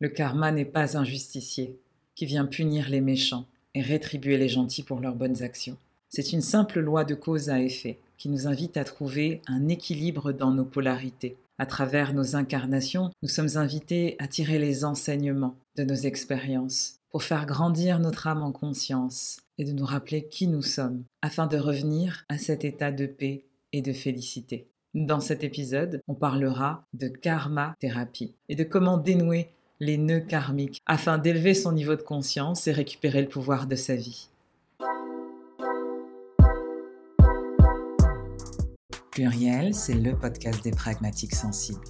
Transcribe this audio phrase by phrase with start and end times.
[0.00, 1.78] Le karma n'est pas un justicier
[2.14, 5.76] qui vient punir les méchants et rétribuer les gentils pour leurs bonnes actions.
[6.08, 10.32] C'est une simple loi de cause à effet qui nous invite à trouver un équilibre
[10.32, 11.36] dans nos polarités.
[11.58, 17.22] À travers nos incarnations, nous sommes invités à tirer les enseignements de nos expériences pour
[17.22, 21.58] faire grandir notre âme en conscience et de nous rappeler qui nous sommes, afin de
[21.58, 24.66] revenir à cet état de paix et de félicité.
[24.94, 29.50] Dans cet épisode, on parlera de karma thérapie et de comment dénouer
[29.80, 33.96] les nœuds karmiques afin d'élever son niveau de conscience et récupérer le pouvoir de sa
[33.96, 34.28] vie.
[39.10, 41.80] Pluriel, c'est le podcast des pragmatiques sensibles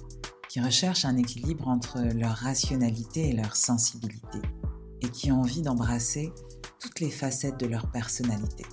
[0.49, 4.39] qui recherchent un équilibre entre leur rationalité et leur sensibilité
[5.01, 6.31] et qui ont envie d'embrasser
[6.79, 8.65] toutes les facettes de leur personnalité.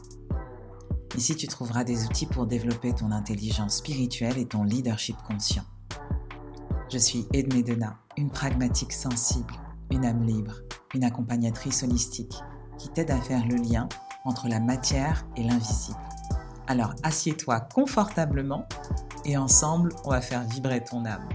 [1.16, 5.64] Ici, tu trouveras des outils pour développer ton intelligence spirituelle et ton leadership conscient.
[6.90, 9.54] Je suis Edmé Dena, une pragmatique sensible,
[9.92, 10.54] une âme libre,
[10.94, 12.34] une accompagnatrice holistique
[12.76, 13.88] qui t'aide à faire le lien
[14.24, 15.98] entre la matière et l'invisible.
[16.66, 18.66] Alors assieds-toi confortablement
[19.24, 21.28] et ensemble, on va faire vibrer ton âme.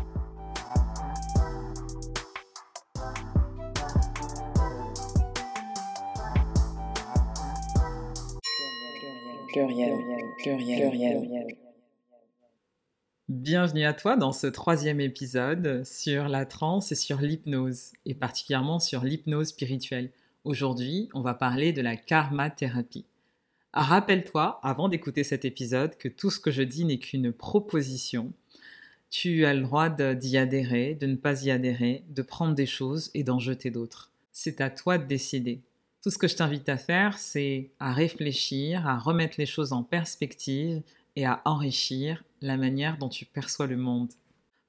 [13.35, 18.77] Bienvenue à toi dans ce troisième épisode sur la transe et sur l'hypnose, et particulièrement
[18.77, 20.11] sur l'hypnose spirituelle.
[20.43, 23.05] Aujourd'hui, on va parler de la karma thérapie.
[23.73, 28.31] Ah, rappelle-toi, avant d'écouter cet épisode, que tout ce que je dis n'est qu'une proposition.
[29.09, 33.09] Tu as le droit d'y adhérer, de ne pas y adhérer, de prendre des choses
[33.15, 34.11] et d'en jeter d'autres.
[34.31, 35.59] C'est à toi de décider.
[36.03, 39.81] Tout ce que je t'invite à faire, c'est à réfléchir, à remettre les choses en
[39.81, 40.83] perspective
[41.15, 44.11] et à enrichir la manière dont tu perçois le monde.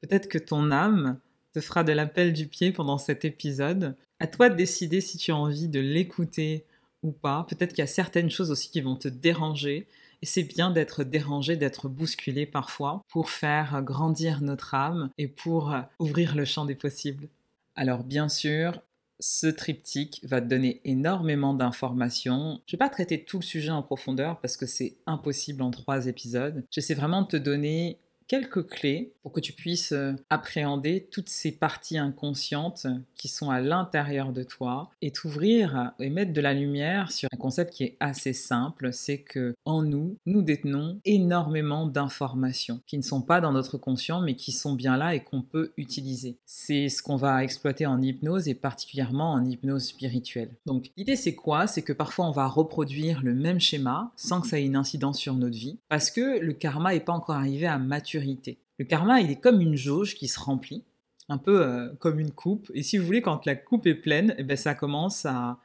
[0.01, 1.19] Peut-être que ton âme
[1.53, 3.97] te fera de l'appel du pied pendant cet épisode.
[4.21, 6.65] À toi de décider si tu as envie de l'écouter
[7.03, 7.47] ou pas.
[7.49, 9.87] Peut-être qu'il y a certaines choses aussi qui vont te déranger.
[10.23, 15.75] Et c'est bien d'être dérangé, d'être bousculé parfois pour faire grandir notre âme et pour
[15.99, 17.29] ouvrir le champ des possibles.
[17.77, 18.81] Alors bien sûr,
[19.21, 22.61] ce triptyque va te donner énormément d'informations.
[22.67, 25.71] Je ne vais pas traiter tout le sujet en profondeur parce que c'est impossible en
[25.71, 26.65] trois épisodes.
[26.71, 31.53] J'essaie vraiment de te donner quelques clés pour que tu puisses euh, appréhender toutes ces
[31.53, 32.87] parties inconscientes
[33.17, 37.37] qui sont à l'intérieur de toi et t'ouvrir et mettre de la lumière sur un
[37.37, 43.03] concept qui est assez simple, c'est que en nous, nous détenons énormément d'informations qui ne
[43.03, 46.37] sont pas dans notre conscient mais qui sont bien là et qu'on peut utiliser.
[46.45, 50.51] C'est ce qu'on va exploiter en hypnose et particulièrement en hypnose spirituelle.
[50.67, 51.67] Donc l'idée c'est quoi?
[51.67, 55.19] C'est que parfois on va reproduire le même schéma sans que ça ait une incidence
[55.19, 57.79] sur notre vie parce que le karma n'est pas encore arrivé à
[58.19, 60.85] le karma, il est comme une jauge qui se remplit,
[61.29, 62.71] un peu euh, comme une coupe.
[62.75, 65.59] Et si vous voulez, quand la coupe est pleine, eh ben, ça commence à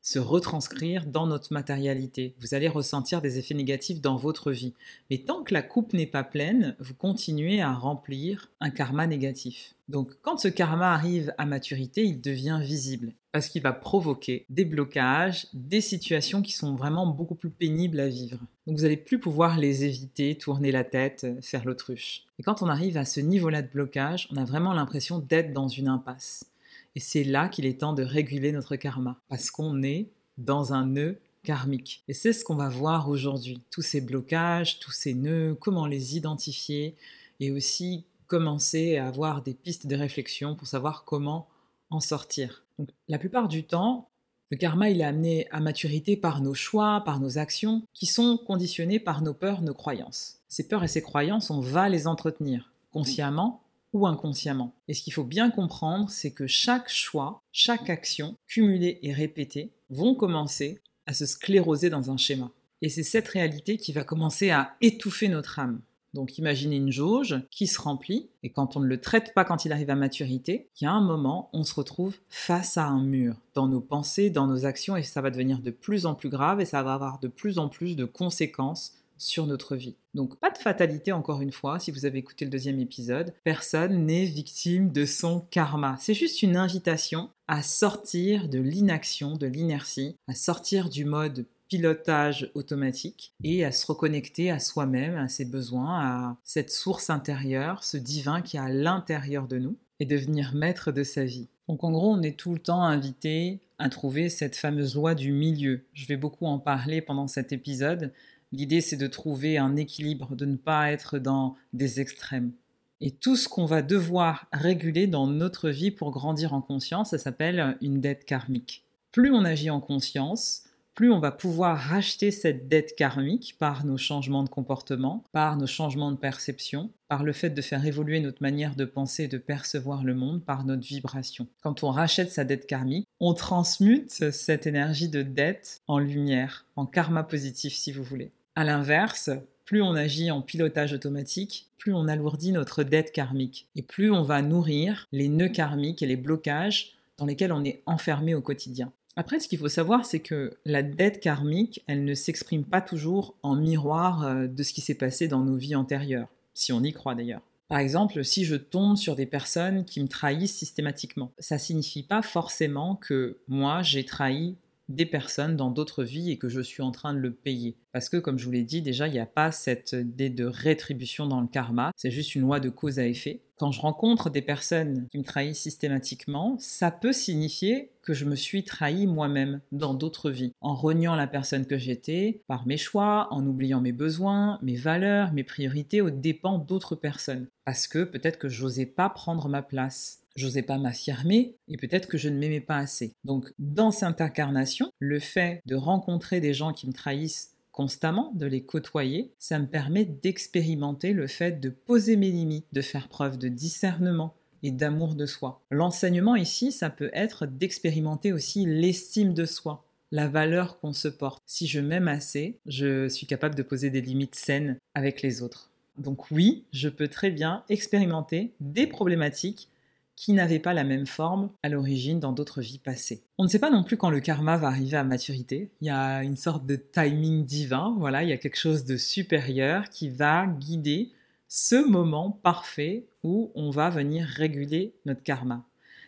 [0.00, 2.34] se retranscrire dans notre matérialité.
[2.38, 4.74] Vous allez ressentir des effets négatifs dans votre vie.
[5.10, 9.74] Mais tant que la coupe n'est pas pleine, vous continuez à remplir un karma négatif.
[9.88, 14.64] Donc quand ce karma arrive à maturité, il devient visible parce qu'il va provoquer des
[14.64, 18.38] blocages, des situations qui sont vraiment beaucoup plus pénibles à vivre.
[18.64, 22.22] Donc vous n'allez plus pouvoir les éviter, tourner la tête, faire l'autruche.
[22.38, 25.66] Et quand on arrive à ce niveau-là de blocage, on a vraiment l'impression d'être dans
[25.66, 26.46] une impasse.
[26.94, 30.06] Et c'est là qu'il est temps de réguler notre karma, parce qu'on est
[30.38, 32.04] dans un nœud karmique.
[32.06, 36.16] Et c'est ce qu'on va voir aujourd'hui, tous ces blocages, tous ces nœuds, comment les
[36.16, 36.94] identifier,
[37.40, 41.48] et aussi commencer à avoir des pistes de réflexion pour savoir comment
[41.90, 42.63] en sortir.
[42.78, 44.08] Donc, la plupart du temps,
[44.50, 48.98] le karma, est amené à maturité par nos choix, par nos actions, qui sont conditionnés
[48.98, 50.40] par nos peurs, nos croyances.
[50.48, 53.62] Ces peurs et ces croyances, on va les entretenir, consciemment
[53.92, 54.74] ou inconsciemment.
[54.88, 59.72] Et ce qu'il faut bien comprendre, c'est que chaque choix, chaque action, cumulée et répétée,
[59.88, 62.50] vont commencer à se scléroser dans un schéma.
[62.82, 65.80] Et c'est cette réalité qui va commencer à étouffer notre âme.
[66.14, 69.64] Donc imaginez une jauge qui se remplit, et quand on ne le traite pas quand
[69.64, 73.02] il arrive à maturité, il y a un moment, on se retrouve face à un
[73.02, 76.28] mur, dans nos pensées, dans nos actions, et ça va devenir de plus en plus
[76.28, 79.96] grave, et ça va avoir de plus en plus de conséquences sur notre vie.
[80.14, 84.06] Donc pas de fatalité encore une fois, si vous avez écouté le deuxième épisode, personne
[84.06, 85.96] n'est victime de son karma.
[85.98, 92.50] C'est juste une invitation à sortir de l'inaction, de l'inertie, à sortir du mode pilotage
[92.54, 97.96] automatique et à se reconnecter à soi-même, à ses besoins, à cette source intérieure, ce
[97.96, 101.48] divin qui est à l'intérieur de nous et devenir maître de sa vie.
[101.68, 105.32] Donc en gros, on est tout le temps invité à trouver cette fameuse loi du
[105.32, 105.84] milieu.
[105.94, 108.12] Je vais beaucoup en parler pendant cet épisode,
[108.54, 112.52] L'idée, c'est de trouver un équilibre, de ne pas être dans des extrêmes.
[113.00, 117.18] Et tout ce qu'on va devoir réguler dans notre vie pour grandir en conscience, ça
[117.18, 118.84] s'appelle une dette karmique.
[119.10, 120.63] Plus on agit en conscience,
[120.94, 125.66] plus on va pouvoir racheter cette dette karmique par nos changements de comportement, par nos
[125.66, 129.38] changements de perception, par le fait de faire évoluer notre manière de penser et de
[129.38, 131.46] percevoir le monde, par notre vibration.
[131.62, 136.86] Quand on rachète sa dette karmique, on transmute cette énergie de dette en lumière, en
[136.86, 138.30] karma positif si vous voulez.
[138.56, 139.30] A l'inverse,
[139.64, 144.22] plus on agit en pilotage automatique, plus on alourdit notre dette karmique et plus on
[144.22, 148.92] va nourrir les nœuds karmiques et les blocages dans lesquels on est enfermé au quotidien.
[149.16, 153.36] Après, ce qu'il faut savoir, c'est que la dette karmique, elle ne s'exprime pas toujours
[153.42, 156.92] en miroir euh, de ce qui s'est passé dans nos vies antérieures, si on y
[156.92, 157.42] croit d'ailleurs.
[157.68, 162.22] Par exemple, si je tombe sur des personnes qui me trahissent systématiquement, ça signifie pas
[162.22, 164.56] forcément que moi j'ai trahi
[164.88, 167.76] des personnes dans d'autres vies et que je suis en train de le payer.
[167.92, 170.44] Parce que, comme je vous l'ai dit, déjà, il n'y a pas cette idée de
[170.44, 173.40] rétribution dans le karma, c'est juste une loi de cause à effet.
[173.56, 178.34] Quand je rencontre des personnes qui me trahissent systématiquement, ça peut signifier que je me
[178.34, 183.28] suis trahi moi-même dans d'autres vies, en reniant la personne que j'étais, par mes choix,
[183.30, 187.48] en oubliant mes besoins, mes valeurs, mes priorités aux dépens d'autres personnes.
[187.64, 192.18] Parce que peut-être que j'osais pas prendre ma place j'osais pas m'affirmer et peut-être que
[192.18, 193.14] je ne m'aimais pas assez.
[193.24, 198.46] Donc dans cette incarnation, le fait de rencontrer des gens qui me trahissent constamment, de
[198.46, 203.36] les côtoyer, ça me permet d'expérimenter le fait de poser mes limites, de faire preuve
[203.36, 205.60] de discernement et d'amour de soi.
[205.72, 211.42] L'enseignement ici, ça peut être d'expérimenter aussi l'estime de soi, la valeur qu'on se porte.
[211.46, 215.72] Si je m'aime assez, je suis capable de poser des limites saines avec les autres.
[215.98, 219.68] Donc oui, je peux très bien expérimenter des problématiques
[220.16, 223.22] qui n'avaient pas la même forme à l'origine dans d'autres vies passées.
[223.38, 225.70] On ne sait pas non plus quand le karma va arriver à maturité.
[225.80, 228.96] Il y a une sorte de timing divin, voilà, il y a quelque chose de
[228.96, 231.10] supérieur qui va guider
[231.48, 235.64] ce moment parfait où on va venir réguler notre karma.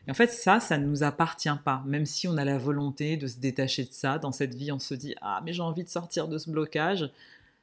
[0.06, 1.82] Et en fait, ça, ça ne nous appartient pas.
[1.86, 4.78] Même si on a la volonté de se détacher de ça, dans cette vie, on
[4.78, 7.10] se dit ah mais j'ai envie de sortir de ce blocage.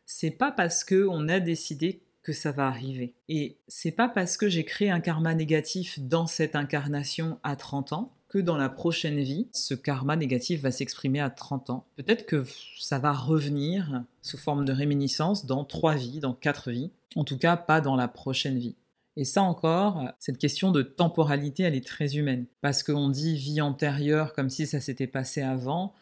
[0.06, 3.14] C'est pas parce que on a décidé que ça va arriver.
[3.30, 7.94] Et c'est pas parce que j'ai créé un karma négatif dans cette incarnation à 30
[7.94, 11.86] ans que dans la prochaine vie, ce karma négatif va s'exprimer à 30 ans.
[11.96, 12.46] Peut-être que
[12.80, 16.90] ça va revenir sous forme de réminiscence dans 3 vies, dans 4 vies.
[17.16, 18.75] En tout cas, pas dans la prochaine vie.
[19.16, 22.48] Et ça encore, cette question de temporalité, elle est très humaine.
[22.62, 25.94] Parce qu'on dit vie antérieure comme si ça s'était passé avant,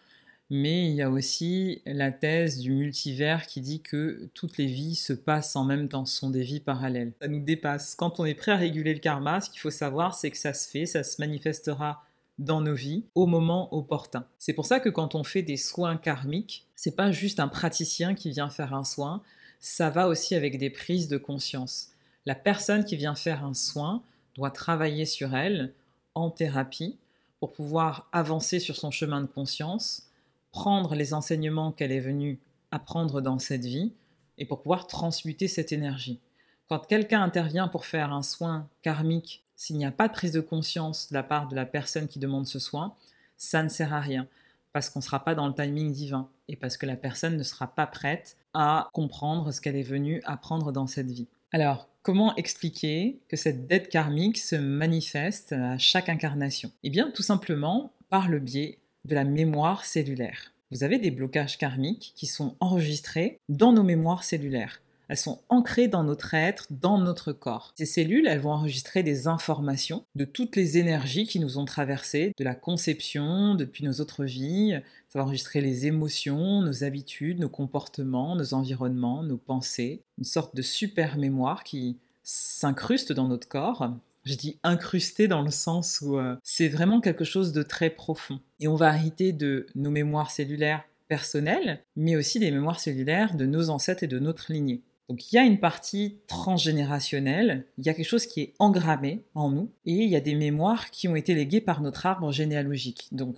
[0.54, 4.96] mais il y a aussi la thèse du multivers qui dit que toutes les vies
[4.96, 7.14] se passent en même temps, ce sont des vies parallèles.
[7.22, 7.96] Ça nous dépasse.
[7.96, 10.54] Quand on est prêt à réguler le karma, ce qu'il faut savoir, c'est que ça
[10.54, 12.04] se fait, ça se manifestera
[12.38, 14.26] dans nos vies au moment opportun.
[14.40, 18.14] C'est pour ça que quand on fait des soins karmiques, c'est pas juste un praticien
[18.14, 19.24] qui vient faire un soin,
[19.62, 21.92] ça va aussi avec des prises de conscience.
[22.26, 24.04] La personne qui vient faire un soin
[24.36, 25.72] doit travailler sur elle
[26.14, 26.98] en thérapie
[27.40, 30.11] pour pouvoir avancer sur son chemin de conscience
[30.52, 32.40] prendre les enseignements qu'elle est venue
[32.72, 33.94] apprendre dans cette vie
[34.38, 36.20] et pour pouvoir transmuter cette énergie.
[36.68, 40.42] Quand quelqu'un intervient pour faire un soin karmique, s'il n'y a pas de prise de
[40.42, 42.96] conscience de la part de la personne qui demande ce soin,
[43.38, 44.28] ça ne sert à rien
[44.74, 47.44] parce qu'on ne sera pas dans le timing divin et parce que la personne ne
[47.44, 51.28] sera pas prête à comprendre ce qu'elle est venue apprendre dans cette vie.
[51.52, 56.72] Alors, comment expliquer que cette dette karmique se manifeste à chaque incarnation?
[56.84, 60.51] Eh bien, tout simplement par le biais de la mémoire cellulaire.
[60.72, 64.82] Vous avez des blocages karmiques qui sont enregistrés dans nos mémoires cellulaires.
[65.10, 67.74] Elles sont ancrées dans notre être, dans notre corps.
[67.76, 72.32] Ces cellules, elles vont enregistrer des informations de toutes les énergies qui nous ont traversées,
[72.38, 74.80] de la conception, depuis nos autres vies.
[75.10, 80.02] Ça va enregistrer les émotions, nos habitudes, nos comportements, nos environnements, nos pensées.
[80.18, 85.52] Une sorte de super mémoire qui s'incruste dans notre corps je dis incrusté dans le
[85.52, 88.40] sens où euh, c'est vraiment quelque chose de très profond.
[88.60, 93.46] Et on va hériter de nos mémoires cellulaires personnelles, mais aussi des mémoires cellulaires de
[93.46, 94.82] nos ancêtres et de notre lignée.
[95.10, 99.24] Donc il y a une partie transgénérationnelle, il y a quelque chose qui est engrammé
[99.36, 102.32] en nous, et il y a des mémoires qui ont été léguées par notre arbre
[102.32, 103.10] généalogique.
[103.12, 103.36] Donc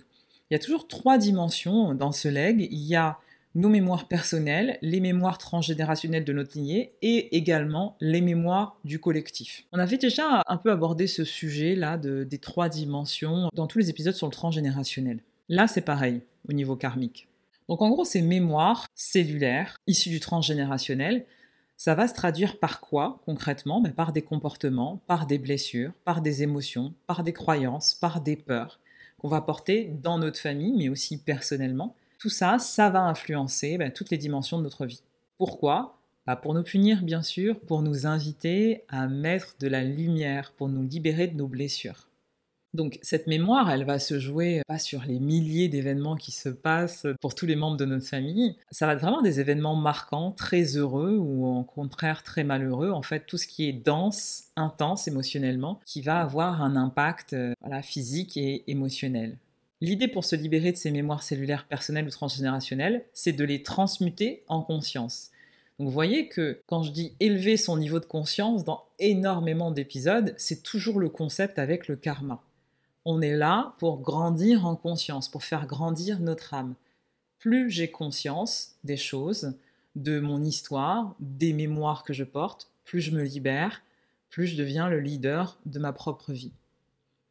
[0.50, 2.68] il y a toujours trois dimensions dans ce legs.
[2.70, 3.18] Il y a
[3.54, 9.64] nos mémoires personnelles, les mémoires transgénérationnelles de notre lignée et également les mémoires du collectif.
[9.72, 14.14] On avait déjà un peu abordé ce sujet-là des trois dimensions dans tous les épisodes
[14.14, 15.20] sur le transgénérationnel.
[15.48, 17.28] Là, c'est pareil au niveau karmique.
[17.68, 21.24] Donc en gros, ces mémoires cellulaires issues du transgénérationnel,
[21.76, 23.80] ça va se traduire par quoi concrètement?
[23.80, 28.36] Ben, Par des comportements, par des blessures, par des émotions, par des croyances, par des
[28.36, 28.80] peurs
[29.18, 33.92] qu'on va porter dans notre famille, mais aussi personnellement, tout ça, ça va influencer ben,
[33.92, 35.02] toutes les dimensions de notre vie.
[35.36, 35.98] Pourquoi?
[36.24, 40.70] Pas pour nous punir, bien sûr, pour nous inviter à mettre de la lumière, pour
[40.70, 42.08] nous libérer de nos blessures.
[42.72, 47.06] Donc cette mémoire, elle va se jouer pas sur les milliers d'événements qui se passent
[47.20, 48.56] pour tous les membres de notre famille.
[48.70, 52.90] Ça va être vraiment des événements marquants, très heureux ou au contraire très malheureux.
[52.90, 57.52] En fait, tout ce qui est dense, intense émotionnellement, qui va avoir un impact euh,
[57.82, 59.36] physique et émotionnel.
[59.84, 64.42] L'idée pour se libérer de ces mémoires cellulaires personnelles ou transgénérationnelles, c'est de les transmuter
[64.48, 65.30] en conscience.
[65.78, 70.34] Donc vous voyez que quand je dis élever son niveau de conscience dans énormément d'épisodes,
[70.38, 72.42] c'est toujours le concept avec le karma
[73.04, 76.74] on est là pour grandir en conscience, pour faire grandir notre âme.
[77.38, 79.54] Plus j'ai conscience des choses,
[79.94, 83.82] de mon histoire, des mémoires que je porte, plus je me libère,
[84.30, 86.52] plus je deviens le leader de ma propre vie.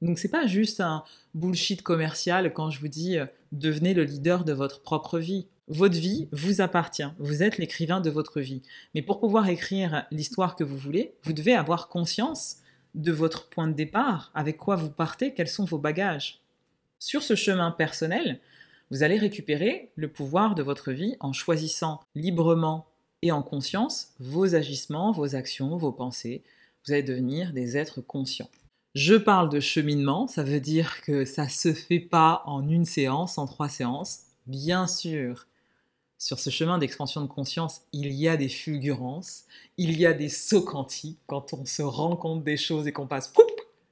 [0.03, 4.43] Donc c'est pas juste un bullshit commercial quand je vous dis euh, devenez le leader
[4.43, 5.48] de votre propre vie.
[5.69, 8.62] Votre vie vous appartient, vous êtes l'écrivain de votre vie.
[8.93, 12.57] Mais pour pouvoir écrire l'histoire que vous voulez, vous devez avoir conscience
[12.95, 16.41] de votre point de départ, avec quoi vous partez, quels sont vos bagages.
[17.00, 18.41] Sur ce chemin personnel,
[18.91, 22.88] vous allez récupérer le pouvoir de votre vie en choisissant librement
[23.22, 26.43] et en conscience vos agissements, vos actions, vos pensées.
[26.86, 28.50] Vous allez devenir des êtres conscients.
[28.95, 33.39] Je parle de cheminement, ça veut dire que ça se fait pas en une séance,
[33.39, 34.19] en trois séances.
[34.45, 35.47] Bien sûr,
[36.19, 39.45] sur ce chemin d'expansion de conscience, il y a des fulgurances,
[39.77, 43.33] il y a des sauts quand on se rend compte des choses et qu'on passe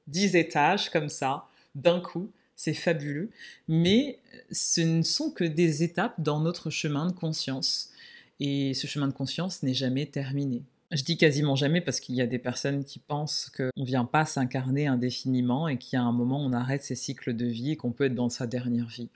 [0.06, 3.30] dix étages comme ça, d'un coup, c'est fabuleux.
[3.66, 4.20] Mais
[4.52, 7.90] ce ne sont que des étapes dans notre chemin de conscience.
[8.38, 10.62] Et ce chemin de conscience n'est jamais terminé.
[10.92, 14.04] Je dis quasiment jamais parce qu'il y a des personnes qui pensent qu'on ne vient
[14.04, 17.72] pas s'incarner indéfiniment et qu'il y a un moment on arrête ses cycles de vie
[17.72, 19.08] et qu'on peut être dans sa dernière vie.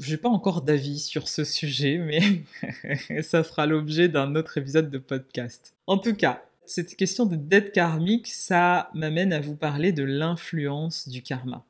[0.00, 4.98] J'ai pas encore d'avis sur ce sujet, mais ça fera l'objet d'un autre épisode de
[4.98, 5.74] podcast.
[5.86, 11.08] En tout cas, cette question de dette karmique, ça m'amène à vous parler de l'influence
[11.08, 11.64] du karma.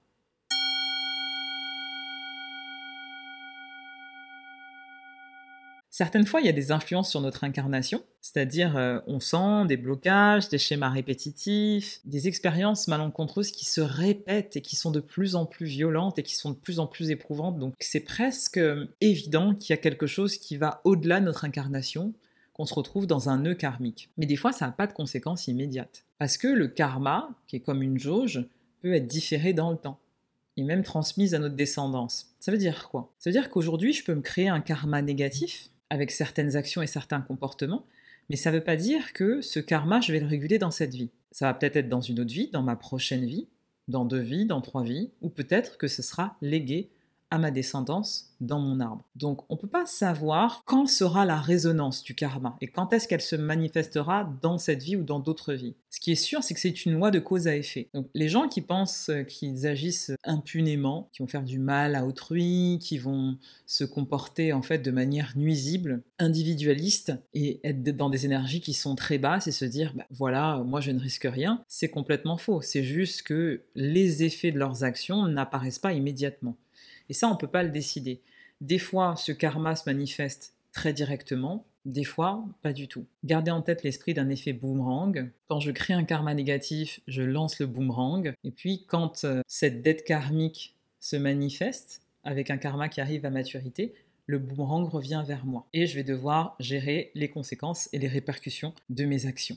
[5.98, 9.78] Certaines fois, il y a des influences sur notre incarnation, c'est-à-dire euh, on sent des
[9.78, 15.36] blocages, des schémas répétitifs, des expériences malencontreuses qui se répètent et qui sont de plus
[15.36, 17.58] en plus violentes et qui sont de plus en plus éprouvantes.
[17.58, 21.46] Donc c'est presque euh, évident qu'il y a quelque chose qui va au-delà de notre
[21.46, 22.12] incarnation,
[22.52, 24.10] qu'on se retrouve dans un nœud karmique.
[24.18, 26.04] Mais des fois, ça n'a pas de conséquences immédiates.
[26.18, 28.44] Parce que le karma, qui est comme une jauge,
[28.82, 29.98] peut être différé dans le temps
[30.58, 32.34] et même transmise à notre descendance.
[32.38, 33.14] Ça veut dire quoi?
[33.18, 36.86] Ça veut dire qu'aujourd'hui, je peux me créer un karma négatif avec certaines actions et
[36.86, 37.86] certains comportements,
[38.28, 40.94] mais ça ne veut pas dire que ce karma, je vais le réguler dans cette
[40.94, 41.10] vie.
[41.30, 43.46] Ça va peut-être être dans une autre vie, dans ma prochaine vie,
[43.88, 46.90] dans deux vies, dans trois vies, ou peut-être que ce sera légué
[47.30, 49.04] à ma descendance dans mon arbre.
[49.16, 53.08] Donc on ne peut pas savoir quand sera la résonance du karma et quand est-ce
[53.08, 55.74] qu'elle se manifestera dans cette vie ou dans d'autres vies.
[55.90, 57.88] Ce qui est sûr, c'est que c'est une loi de cause à effet.
[57.94, 62.78] Donc les gens qui pensent qu'ils agissent impunément, qui vont faire du mal à autrui,
[62.80, 68.60] qui vont se comporter en fait de manière nuisible, individualiste et être dans des énergies
[68.60, 71.88] qui sont très basses et se dire bah, voilà, moi je ne risque rien, c'est
[71.88, 72.60] complètement faux.
[72.60, 76.56] C'est juste que les effets de leurs actions n'apparaissent pas immédiatement.
[77.08, 78.20] Et ça, on ne peut pas le décider.
[78.60, 83.06] Des fois, ce karma se manifeste très directement, des fois, pas du tout.
[83.24, 85.30] Gardez en tête l'esprit d'un effet boomerang.
[85.48, 88.34] Quand je crée un karma négatif, je lance le boomerang.
[88.42, 93.30] Et puis, quand euh, cette dette karmique se manifeste, avec un karma qui arrive à
[93.30, 93.94] maturité,
[94.26, 95.68] le boomerang revient vers moi.
[95.72, 99.56] Et je vais devoir gérer les conséquences et les répercussions de mes actions.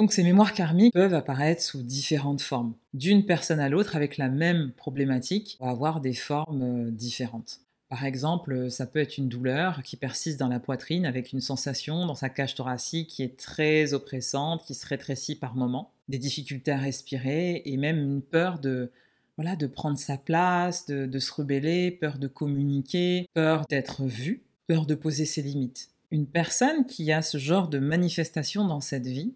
[0.00, 2.72] Donc ces mémoires karmiques peuvent apparaître sous différentes formes.
[2.94, 7.60] D'une personne à l'autre, avec la même problématique, va avoir des formes euh, différentes.
[7.90, 12.06] Par exemple, ça peut être une douleur qui persiste dans la poitrine avec une sensation
[12.06, 16.72] dans sa cage thoracique qui est très oppressante, qui se rétrécit par moments, des difficultés
[16.72, 18.90] à respirer et même une peur de,
[19.36, 24.44] voilà, de prendre sa place, de, de se rebeller, peur de communiquer, peur d'être vu,
[24.66, 25.90] peur de poser ses limites.
[26.10, 29.34] Une personne qui a ce genre de manifestation dans cette vie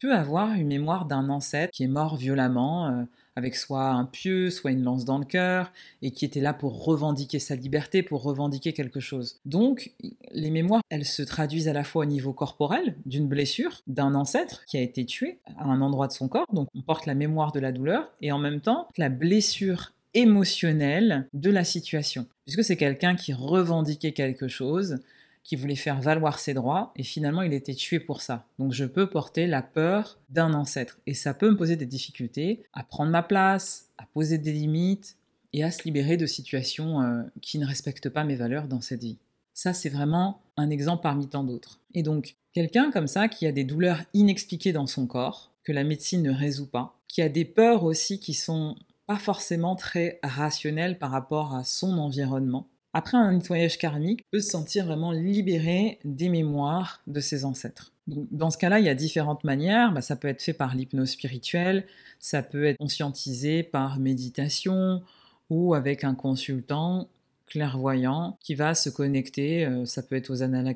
[0.00, 3.04] peut avoir une mémoire d'un ancêtre qui est mort violemment, euh,
[3.36, 6.84] avec soit un pieu, soit une lance dans le cœur, et qui était là pour
[6.84, 9.40] revendiquer sa liberté, pour revendiquer quelque chose.
[9.44, 9.92] Donc,
[10.32, 14.64] les mémoires, elles se traduisent à la fois au niveau corporel, d'une blessure, d'un ancêtre
[14.66, 17.52] qui a été tué à un endroit de son corps, donc on porte la mémoire
[17.52, 22.76] de la douleur, et en même temps, la blessure émotionnelle de la situation, puisque c'est
[22.76, 24.98] quelqu'un qui revendiquait quelque chose,
[25.42, 28.46] qui voulait faire valoir ses droits et finalement il était tué pour ça.
[28.58, 32.64] Donc je peux porter la peur d'un ancêtre et ça peut me poser des difficultés
[32.72, 35.16] à prendre ma place, à poser des limites
[35.52, 39.02] et à se libérer de situations euh, qui ne respectent pas mes valeurs dans cette
[39.02, 39.18] vie.
[39.52, 41.80] Ça, c'est vraiment un exemple parmi tant d'autres.
[41.94, 45.84] Et donc, quelqu'un comme ça qui a des douleurs inexpliquées dans son corps, que la
[45.84, 50.98] médecine ne résout pas, qui a des peurs aussi qui sont pas forcément très rationnelles
[50.98, 56.28] par rapport à son environnement, après un nettoyage karmique, peut se sentir vraiment libéré des
[56.28, 57.92] mémoires de ses ancêtres.
[58.06, 59.92] dans ce cas-là, il y a différentes manières.
[59.92, 61.86] Bah, ça peut être fait par l'hypnose spirituelle,
[62.18, 65.02] ça peut être conscientisé par méditation
[65.48, 67.08] ou avec un consultant
[67.46, 70.74] clairvoyant qui va se connecter, euh, ça peut être aux annales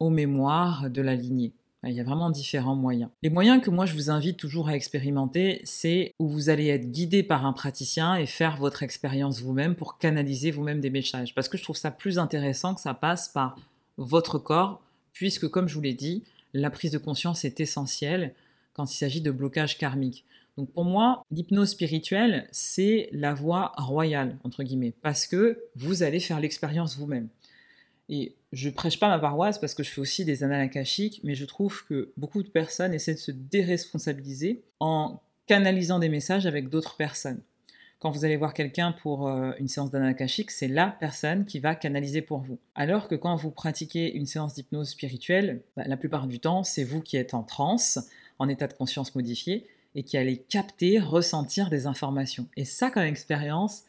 [0.00, 1.52] aux mémoires de la lignée.
[1.84, 3.10] Il y a vraiment différents moyens.
[3.22, 6.90] Les moyens que moi je vous invite toujours à expérimenter, c'est où vous allez être
[6.90, 11.34] guidé par un praticien et faire votre expérience vous-même pour canaliser vous-même des messages.
[11.34, 13.56] Parce que je trouve ça plus intéressant que ça passe par
[13.96, 14.82] votre corps,
[15.14, 16.22] puisque comme je vous l'ai dit,
[16.52, 18.34] la prise de conscience est essentielle
[18.74, 20.24] quand il s'agit de blocage karmique.
[20.58, 26.20] Donc pour moi, l'hypnose spirituelle, c'est la voie royale, entre guillemets, parce que vous allez
[26.20, 27.28] faire l'expérience vous-même.
[28.10, 31.36] Et je prêche pas ma paroisse parce que je fais aussi des annales akashiques, mais
[31.36, 36.68] je trouve que beaucoup de personnes essaient de se déresponsabiliser en canalisant des messages avec
[36.68, 37.40] d'autres personnes.
[38.00, 40.16] Quand vous allez voir quelqu'un pour euh, une séance d'annales
[40.48, 42.58] c'est la personne qui va canaliser pour vous.
[42.74, 46.82] Alors que quand vous pratiquez une séance d'hypnose spirituelle, bah, la plupart du temps, c'est
[46.82, 47.98] vous qui êtes en transe,
[48.38, 52.48] en état de conscience modifié, et qui allez capter, ressentir des informations.
[52.56, 53.82] Et ça, comme expérience,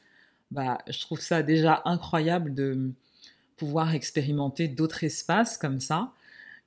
[0.51, 2.91] bah, je trouve ça déjà incroyable de
[3.61, 6.13] pouvoir expérimenter d'autres espaces comme ça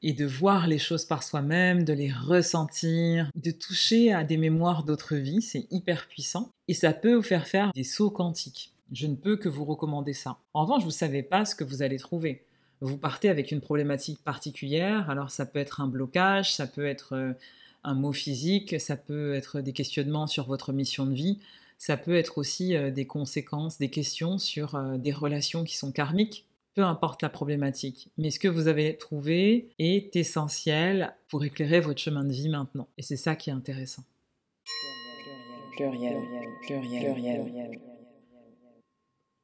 [0.00, 4.84] et de voir les choses par soi-même, de les ressentir, de toucher à des mémoires
[4.84, 8.70] d'autres vies, c'est hyper puissant et ça peut vous faire faire des sauts quantiques.
[8.92, 10.38] Je ne peux que vous recommander ça.
[10.52, 12.44] En revanche, vous ne savez pas ce que vous allez trouver.
[12.80, 17.16] Vous partez avec une problématique particulière, alors ça peut être un blocage, ça peut être
[17.16, 17.32] euh,
[17.82, 21.40] un mot physique, ça peut être des questionnements sur votre mission de vie,
[21.76, 25.90] ça peut être aussi euh, des conséquences, des questions sur euh, des relations qui sont
[25.90, 28.11] karmiques peu importe la problématique.
[28.19, 32.88] Mais ce que vous avez trouvé est essentiel pour éclairer votre chemin de vie maintenant.
[32.99, 34.02] Et c'est ça qui est intéressant.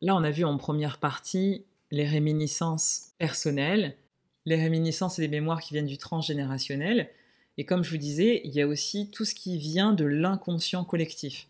[0.03, 3.97] Là, on a vu en première partie les réminiscences personnelles.
[4.47, 7.11] Les réminiscences et les mémoires qui viennent du transgénérationnel.
[7.59, 10.85] Et comme je vous disais, il y a aussi tout ce qui vient de l'inconscient
[10.85, 11.47] collectif.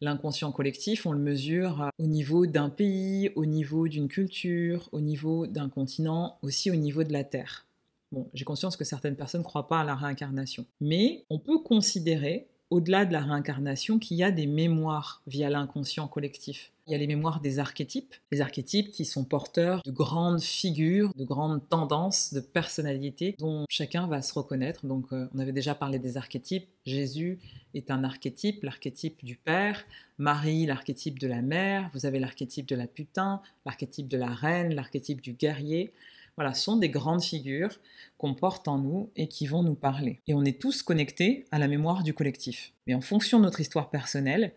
[0.00, 5.00] L'inconscient collectif, on le mesure euh, au niveau d'un pays, au niveau d'une culture, au
[5.00, 7.66] niveau d'un continent, aussi au niveau de la Terre.
[8.12, 10.66] Bon, j'ai conscience que certaines personnes ne croient pas à la réincarnation.
[10.80, 16.06] Mais on peut considérer au-delà de la réincarnation qu'il y a des mémoires via l'inconscient
[16.08, 16.72] collectif.
[16.86, 21.12] Il y a les mémoires des archétypes, les archétypes qui sont porteurs de grandes figures,
[21.14, 24.86] de grandes tendances, de personnalités dont chacun va se reconnaître.
[24.86, 26.66] Donc euh, on avait déjà parlé des archétypes.
[26.86, 27.40] Jésus
[27.74, 29.84] est un archétype, l'archétype du père,
[30.16, 34.74] Marie l'archétype de la mère, vous avez l'archétype de la putain, l'archétype de la reine,
[34.74, 35.92] l'archétype du guerrier.
[36.38, 37.80] Voilà, sont des grandes figures
[38.16, 40.20] qu'on porte en nous et qui vont nous parler.
[40.28, 42.72] Et on est tous connectés à la mémoire du collectif.
[42.86, 44.52] Mais en fonction de notre histoire personnelle,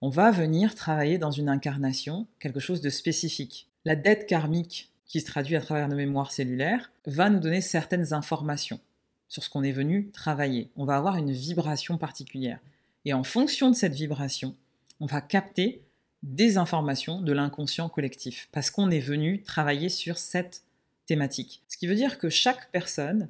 [0.00, 3.68] on va venir travailler dans une incarnation, quelque chose de spécifique.
[3.84, 8.14] La dette karmique, qui se traduit à travers nos mémoires cellulaires, va nous donner certaines
[8.14, 8.80] informations
[9.28, 10.70] sur ce qu'on est venu travailler.
[10.74, 12.60] On va avoir une vibration particulière.
[13.04, 14.56] Et en fonction de cette vibration,
[15.00, 15.82] on va capter
[16.22, 20.62] des informations de l'inconscient collectif, parce qu'on est venu travailler sur cette
[21.06, 21.62] thématique.
[21.68, 23.28] Ce qui veut dire que chaque personne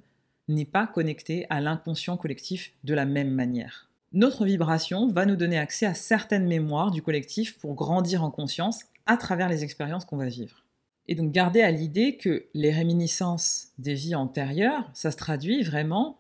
[0.49, 3.91] n'est pas connectée à l'inconscient collectif de la même manière.
[4.13, 8.81] Notre vibration va nous donner accès à certaines mémoires du collectif pour grandir en conscience
[9.07, 10.65] à travers les expériences qu'on va vivre.
[11.09, 16.19] Et donc garder à l'idée que les réminiscences des vies antérieures, ça se traduit vraiment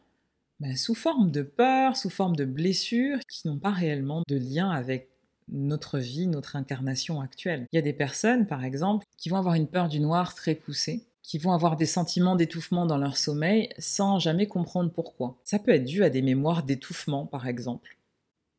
[0.61, 4.71] bah, sous forme de peur, sous forme de blessures qui n'ont pas réellement de lien
[4.71, 5.09] avec
[5.49, 7.66] notre vie, notre incarnation actuelle.
[7.73, 10.55] Il y a des personnes, par exemple, qui vont avoir une peur du noir très
[10.55, 15.36] poussée, qui vont avoir des sentiments d'étouffement dans leur sommeil sans jamais comprendre pourquoi.
[15.42, 17.98] Ça peut être dû à des mémoires d'étouffement, par exemple.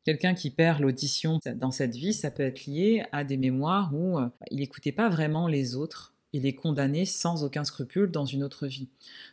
[0.04, 4.18] Quelqu'un qui perd l'audition dans cette vie, ça peut être lié à des mémoires où
[4.18, 6.12] euh, il n'écoutait pas vraiment les autres.
[6.34, 8.88] Il est condamné sans aucun scrupule dans une autre vie.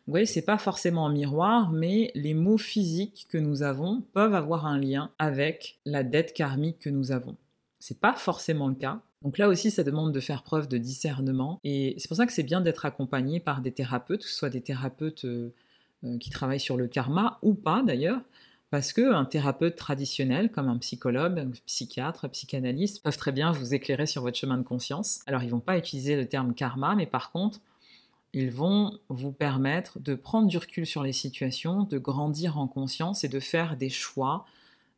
[0.07, 4.33] Vous voyez, c'est pas forcément un miroir, mais les mots physiques que nous avons peuvent
[4.33, 7.35] avoir un lien avec la dette karmique que nous avons.
[7.87, 11.59] C'est pas forcément le cas, donc là aussi, ça demande de faire preuve de discernement.
[11.63, 14.49] Et c'est pour ça que c'est bien d'être accompagné par des thérapeutes, que ce soit
[14.49, 15.53] des thérapeutes euh,
[16.03, 18.21] euh, qui travaillent sur le karma ou pas d'ailleurs.
[18.71, 23.75] Parce qu'un thérapeute traditionnel, comme un psychologue, un psychiatre, un psychanalyste, peuvent très bien vous
[23.75, 25.21] éclairer sur votre chemin de conscience.
[25.27, 27.61] Alors, ils ne vont pas utiliser le terme karma, mais par contre,
[28.33, 33.23] ils vont vous permettre de prendre du recul sur les situations, de grandir en conscience
[33.23, 34.45] et de faire des choix,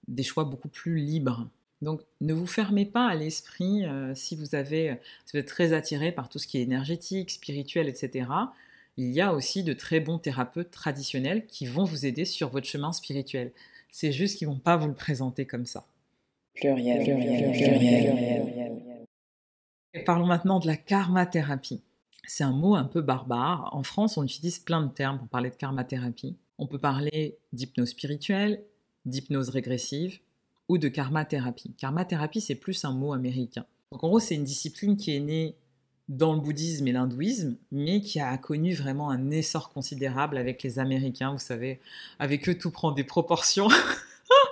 [0.07, 1.47] des choix beaucoup plus libres.
[1.81, 5.73] Donc ne vous fermez pas à l'esprit euh, si vous avez si vous êtes très
[5.73, 8.27] attiré par tout ce qui est énergétique, spirituel, etc.
[8.97, 12.67] Il y a aussi de très bons thérapeutes traditionnels qui vont vous aider sur votre
[12.67, 13.51] chemin spirituel.
[13.91, 15.85] C'est juste qu'ils vont pas vous le présenter comme ça.
[16.55, 18.71] Pluriel, pluriel, pluriel.
[19.93, 21.81] Et parlons maintenant de la karma-thérapie.
[22.27, 23.69] C'est un mot un peu barbare.
[23.73, 26.35] En France, on utilise plein de termes pour parler de karma-thérapie.
[26.57, 28.63] On peut parler d'hypnose spirituelle,
[29.05, 30.19] d'hypnose régressive,
[30.69, 31.73] ou de karma-thérapie.
[31.77, 33.65] Karma-thérapie, c'est plus un mot américain.
[33.91, 35.55] Donc en gros, c'est une discipline qui est née
[36.09, 40.79] dans le bouddhisme et l'hindouisme, mais qui a connu vraiment un essor considérable avec les
[40.79, 41.31] Américains.
[41.31, 41.79] Vous savez,
[42.19, 43.67] avec eux, tout prend des proportions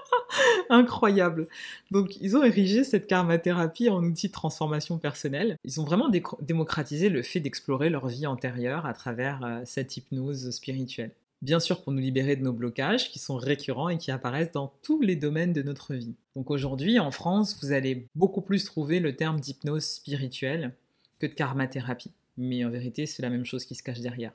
[0.69, 1.47] incroyables.
[1.91, 5.57] Donc, ils ont érigé cette karma-thérapie en outil de transformation personnelle.
[5.63, 6.09] Ils ont vraiment
[6.41, 11.83] démocratisé le fait d'explorer leur vie antérieure à travers euh, cette hypnose spirituelle bien sûr
[11.83, 15.15] pour nous libérer de nos blocages qui sont récurrents et qui apparaissent dans tous les
[15.15, 16.15] domaines de notre vie.
[16.35, 20.73] Donc aujourd'hui, en France, vous allez beaucoup plus trouver le terme d'hypnose spirituelle
[21.19, 22.11] que de karma-thérapie.
[22.37, 24.33] Mais en vérité, c'est la même chose qui se cache derrière.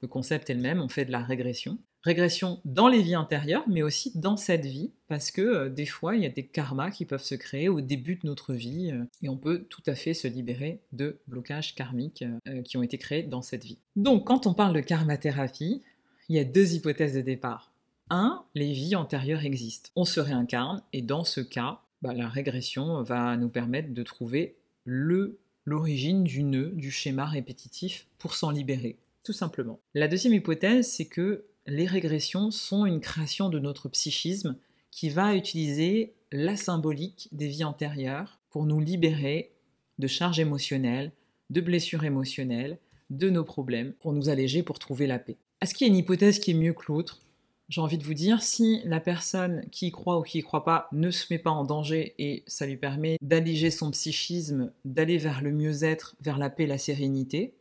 [0.00, 1.78] Le concept est le même, on fait de la régression.
[2.02, 6.14] Régression dans les vies antérieures, mais aussi dans cette vie, parce que euh, des fois,
[6.14, 9.04] il y a des karmas qui peuvent se créer au début de notre vie, euh,
[9.22, 12.98] et on peut tout à fait se libérer de blocages karmiques euh, qui ont été
[12.98, 13.78] créés dans cette vie.
[13.96, 15.82] Donc, quand on parle de karma-thérapie,
[16.28, 17.72] il y a deux hypothèses de départ.
[18.10, 19.90] Un, les vies antérieures existent.
[19.96, 24.56] On se réincarne et dans ce cas, bah, la régression va nous permettre de trouver
[24.84, 25.38] le
[25.68, 29.78] l'origine du nœud, du schéma répétitif pour s'en libérer, tout simplement.
[29.94, 34.56] La deuxième hypothèse, c'est que les régressions sont une création de notre psychisme
[34.90, 39.52] qui va utiliser la symbolique des vies antérieures pour nous libérer
[39.98, 41.12] de charges émotionnelles,
[41.50, 42.78] de blessures émotionnelles,
[43.10, 45.36] de nos problèmes, pour nous alléger, pour trouver la paix.
[45.60, 47.20] Est-ce qu'il y a une hypothèse qui est mieux que l'autre?
[47.68, 50.64] J'ai envie de vous dire, si la personne qui y croit ou qui y croit
[50.64, 55.18] pas ne se met pas en danger et ça lui permet d'alléger son psychisme, d'aller
[55.18, 57.54] vers le mieux-être, vers la paix, la sérénité,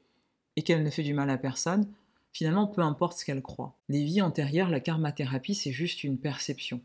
[0.55, 1.87] et qu'elle ne fait du mal à personne,
[2.33, 3.75] finalement, peu importe ce qu'elle croit.
[3.89, 6.81] Les vies antérieures, la karma-thérapie, c'est juste une perception.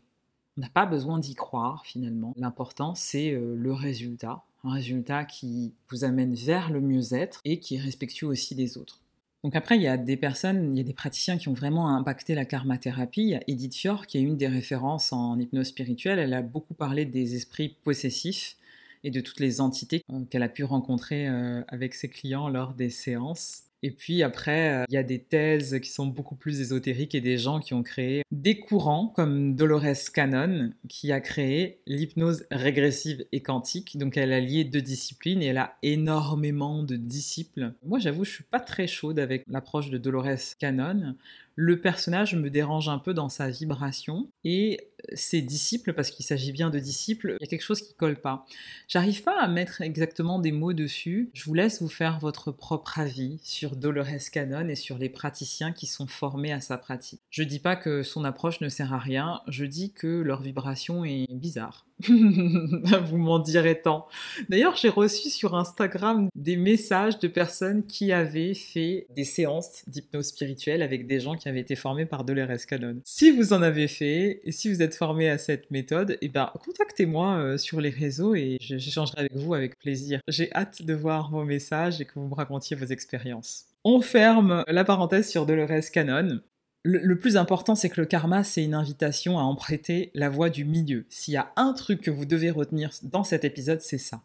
[0.57, 2.33] On n'a pas besoin d'y croire, finalement.
[2.37, 4.41] L'important, c'est euh, le résultat.
[4.63, 9.02] Un résultat qui vous amène vers le mieux-être et qui est respectueux aussi des autres.
[9.43, 11.89] Donc après, il y a des personnes, il y a des praticiens qui ont vraiment
[11.89, 13.23] impacté la karma-thérapie.
[13.23, 16.19] Il y a Edith Fior, qui est une des références en hypnose spirituelle.
[16.19, 18.55] Elle a beaucoup parlé des esprits possessifs
[19.03, 22.89] et de toutes les entités qu'elle a pu rencontrer euh, avec ses clients lors des
[22.89, 23.63] séances.
[23.85, 27.21] Et puis après, euh, il y a des thèses qui sont beaucoup plus ésotériques et
[27.21, 33.25] des gens qui ont créé des courants comme Dolores Cannon, qui a créé l'hypnose régressive
[33.33, 33.97] et quantique.
[33.97, 37.73] Donc elle a lié deux disciplines et elle a énormément de disciples.
[37.85, 41.15] Moi, j'avoue, je suis pas très chaude avec l'approche de Dolores Cannon.
[41.55, 46.51] Le personnage me dérange un peu dans sa vibration et ses disciples, parce qu'il s'agit
[46.51, 48.45] bien de disciples, il y a quelque chose qui colle pas.
[48.87, 51.29] J'arrive pas à mettre exactement des mots dessus.
[51.33, 55.73] Je vous laisse vous faire votre propre avis sur Dolores Cannon et sur les praticiens
[55.73, 57.21] qui sont formés à sa pratique.
[57.29, 61.05] Je dis pas que son approche ne sert à rien, je dis que leur vibration
[61.05, 61.85] est bizarre.
[62.07, 64.07] Vous m'en direz tant.
[64.49, 70.27] D'ailleurs, j'ai reçu sur Instagram des messages de personnes qui avaient fait des séances d'hypnose
[70.27, 72.99] spirituelle avec des gens qui avaient été formés par Dolores Cannon.
[73.05, 76.51] Si vous en avez fait et si vous êtes formé à cette méthode, eh ben,
[76.65, 80.19] contactez-moi euh, sur les réseaux et j'échangerai avec vous avec plaisir.
[80.27, 83.65] J'ai hâte de voir vos messages et que vous me racontiez vos expériences.
[83.83, 86.39] On ferme la parenthèse sur Dolores Cannon
[86.83, 90.65] le, plus important, c'est que le karma, c'est une invitation à emprunter la voie du
[90.65, 91.05] milieu.
[91.09, 94.21] S'il y a un truc que vous devez retenir dans cet épisode, c'est ça.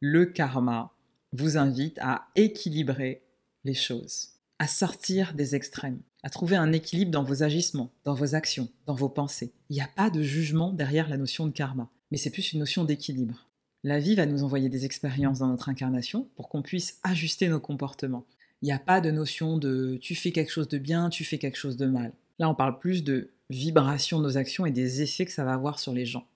[0.00, 0.92] Le karma
[1.32, 3.22] vous invite à équilibrer
[3.64, 8.34] les choses, à sortir des extrêmes, à trouver un équilibre dans vos agissements, dans vos
[8.34, 9.52] actions, dans vos pensées.
[9.70, 12.58] Il n'y a pas de jugement derrière la notion de karma, mais c'est plus une
[12.58, 13.48] notion d'équilibre.
[13.84, 17.60] La vie va nous envoyer des expériences dans notre incarnation pour qu'on puisse ajuster nos
[17.60, 18.26] comportements.
[18.62, 21.38] Il n'y a pas de notion de tu fais quelque chose de bien, tu fais
[21.38, 22.12] quelque chose de mal.
[22.38, 25.52] Là, on parle plus de vibration de nos actions et des effets que ça va
[25.52, 26.26] avoir sur les gens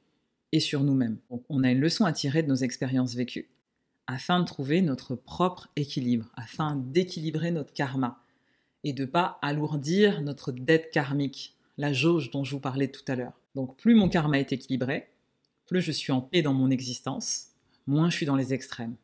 [0.52, 1.18] et sur nous-mêmes.
[1.48, 3.48] on a une leçon à tirer de nos expériences vécues
[4.06, 8.22] afin de trouver notre propre équilibre, afin d'équilibrer notre karma
[8.84, 13.16] et de pas alourdir notre dette karmique, la jauge dont je vous parlais tout à
[13.16, 13.40] l'heure.
[13.54, 15.08] Donc plus mon karma est équilibré,
[15.66, 17.48] plus je suis en paix dans mon existence,
[17.86, 18.94] moins je suis dans les extrêmes.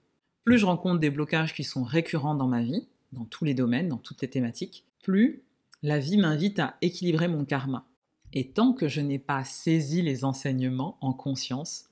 [0.44, 3.88] Plus je rencontre des blocages qui sont récurrents dans ma vie, dans tous les domaines,
[3.88, 5.42] dans toutes les thématiques, plus
[5.83, 7.87] la vie m'invite à équilibrer mon karma.
[8.33, 11.87] Et tant que je n'ai pas saisi les enseignements en conscience,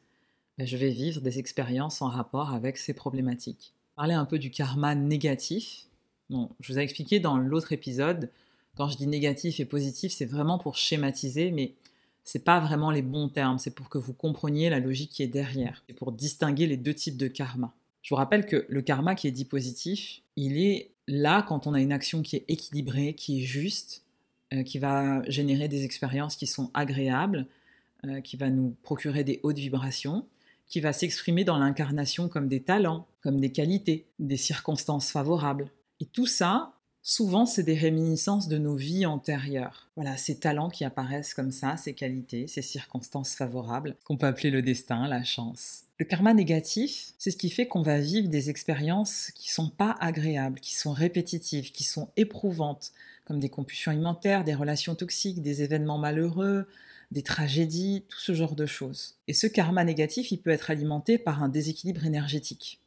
[0.56, 3.74] ben, je vais vivre des expériences en rapport avec ces problématiques.
[3.96, 5.86] Parler un peu du karma négatif.
[6.30, 8.30] je vous ai expliqué dans l'autre épisode,
[8.76, 11.74] quand je dis négatif et positif, c'est vraiment pour schématiser, mais
[12.24, 15.28] c'est pas vraiment les bons termes, c'est pour que vous compreniez la logique qui est
[15.28, 17.74] derrière, et pour distinguer les deux types de karma.
[18.02, 21.74] Je vous rappelle que le karma qui est dit positif, il est là quand on
[21.74, 24.04] a une action qui est équilibrée, qui est juste,
[24.52, 27.46] euh, qui va générer des expériences qui sont agréables,
[28.04, 30.26] euh, qui va nous procurer des hautes vibrations,
[30.66, 35.70] qui va s'exprimer dans l'incarnation comme des talents, comme des qualités, des circonstances favorables.
[36.00, 39.90] Et tout ça, souvent, c'est des réminiscences de nos vies antérieures.
[39.96, 44.50] Voilà, ces talents qui apparaissent comme ça, ces qualités, ces circonstances favorables, qu'on peut appeler
[44.50, 45.84] le destin, la chance.
[46.00, 49.94] Le karma négatif, c'est ce qui fait qu'on va vivre des expériences qui sont pas
[50.00, 52.92] agréables, qui sont répétitives, qui sont éprouvantes,
[53.26, 56.66] comme des compulsions alimentaires, des relations toxiques, des événements malheureux,
[57.10, 59.16] des tragédies, tout ce genre de choses.
[59.28, 62.80] Et ce karma négatif, il peut être alimenté par un déséquilibre énergétique.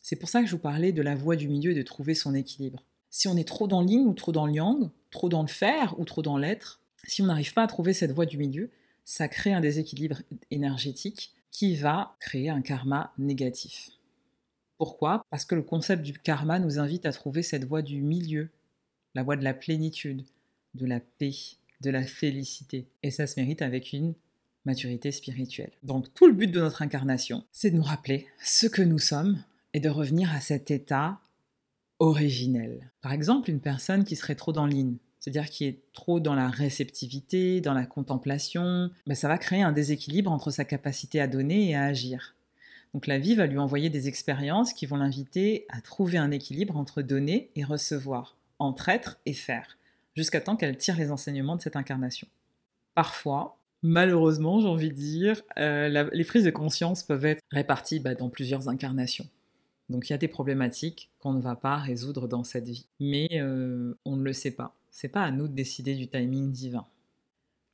[0.00, 2.14] C'est pour ça que je vous parlais de la voie du milieu et de trouver
[2.14, 2.82] son équilibre.
[3.10, 5.94] Si on est trop dans l'yin ou trop dans le yang, trop dans le faire
[6.00, 8.70] ou trop dans l'être, si on n'arrive pas à trouver cette voie du milieu,
[9.04, 13.88] ça crée un déséquilibre énergétique qui va créer un karma négatif.
[14.76, 15.24] Pourquoi?
[15.30, 18.50] Parce que le concept du karma nous invite à trouver cette voie du milieu,
[19.14, 20.26] la voie de la plénitude,
[20.74, 21.32] de la paix,
[21.80, 22.90] de la félicité.
[23.02, 24.12] Et ça se mérite avec une
[24.66, 25.72] maturité spirituelle.
[25.82, 29.42] Donc tout le but de notre incarnation, c'est de nous rappeler ce que nous sommes
[29.72, 31.20] et de revenir à cet état
[32.00, 32.92] originel.
[33.00, 34.92] Par exemple, une personne qui serait trop dans l'in,
[35.26, 39.72] c'est-à-dire qui est trop dans la réceptivité, dans la contemplation, ben ça va créer un
[39.72, 42.36] déséquilibre entre sa capacité à donner et à agir.
[42.94, 46.76] Donc la vie va lui envoyer des expériences qui vont l'inviter à trouver un équilibre
[46.76, 49.76] entre donner et recevoir, entre être et faire
[50.14, 52.28] jusqu'à temps qu'elle tire les enseignements de cette incarnation.
[52.94, 58.14] Parfois, malheureusement, j'ai envie de dire, euh, les prises de conscience peuvent être réparties bah,
[58.14, 59.26] dans plusieurs incarnations.
[59.88, 62.86] Donc il y a des problématiques qu'on ne va pas résoudre dans cette vie.
[63.00, 64.76] Mais euh, on ne le sait pas.
[64.96, 66.86] C'est pas à nous de décider du timing divin.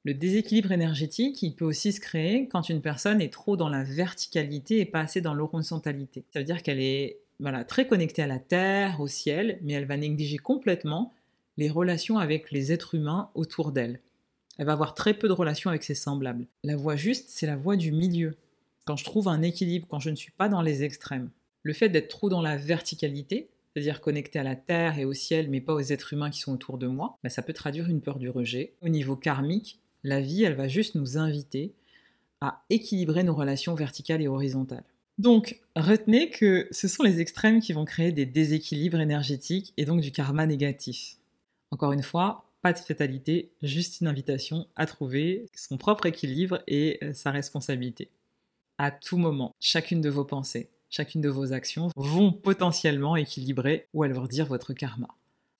[0.03, 3.85] Le déséquilibre énergétique, il peut aussi se créer quand une personne est trop dans la
[3.85, 6.25] verticalité et pas assez dans l'horizontalité.
[6.33, 9.85] Ça veut dire qu'elle est voilà, très connectée à la terre, au ciel, mais elle
[9.85, 11.15] va négliger complètement
[11.59, 14.01] les relations avec les êtres humains autour d'elle.
[14.59, 16.49] Elle va avoir très peu de relations avec ses semblables.
[16.65, 18.35] La voie juste, c'est la voie du milieu.
[18.85, 21.31] Quand je trouve un équilibre, quand je ne suis pas dans les extrêmes.
[21.63, 25.49] Le fait d'être trop dans la verticalité, c'est-à-dire connecté à la terre et au ciel,
[25.51, 28.01] mais pas aux êtres humains qui sont autour de moi, bah, ça peut traduire une
[28.01, 28.75] peur du rejet.
[28.83, 31.75] Au niveau karmique, la vie, elle va juste nous inviter
[32.41, 34.85] à équilibrer nos relations verticales et horizontales.
[35.19, 40.01] Donc, retenez que ce sont les extrêmes qui vont créer des déséquilibres énergétiques et donc
[40.01, 41.17] du karma négatif.
[41.71, 46.99] Encore une fois, pas de fatalité, juste une invitation à trouver son propre équilibre et
[47.03, 48.09] euh, sa responsabilité.
[48.79, 54.03] À tout moment, chacune de vos pensées, chacune de vos actions vont potentiellement équilibrer ou
[54.03, 55.09] alourdir votre karma.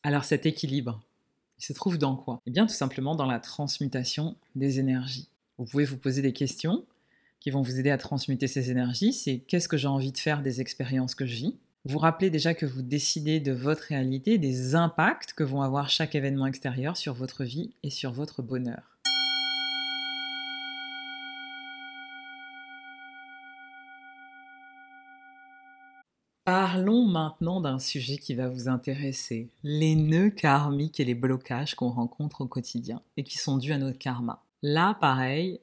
[0.03, 1.01] Alors cet équilibre,
[1.59, 2.41] il se trouve dans quoi?
[2.47, 5.29] Eh bien tout simplement dans la transmutation des énergies.
[5.57, 6.85] Vous pouvez vous poser des questions
[7.41, 9.15] qui vont vous aider à transmuter ces énergies.
[9.15, 11.57] C'est qu'est-ce que j'ai envie de faire des expériences que je vis?
[11.87, 16.15] Vous rappelez déjà que vous décidez de votre réalité, des impacts que vont avoir chaque
[16.15, 18.92] événement extérieur sur votre vie et sur votre bonheur.
[26.73, 31.91] Parlons maintenant d'un sujet qui va vous intéresser, les nœuds karmiques et les blocages qu'on
[31.91, 34.43] rencontre au quotidien et qui sont dus à notre karma.
[34.63, 35.61] Là, pareil,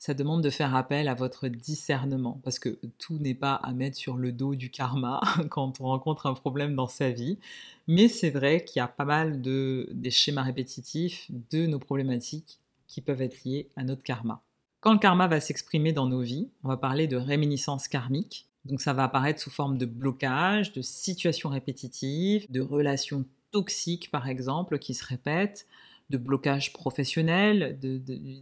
[0.00, 3.96] ça demande de faire appel à votre discernement, parce que tout n'est pas à mettre
[3.96, 7.38] sur le dos du karma quand on rencontre un problème dans sa vie,
[7.86, 12.58] mais c'est vrai qu'il y a pas mal de des schémas répétitifs de nos problématiques
[12.88, 14.42] qui peuvent être liés à notre karma.
[14.80, 18.80] Quand le karma va s'exprimer dans nos vies, on va parler de réminiscence karmique, donc
[18.80, 24.78] ça va apparaître sous forme de blocage, de situations répétitives, de relations toxiques par exemple
[24.78, 25.66] qui se répètent,
[26.10, 27.78] de blocage professionnel,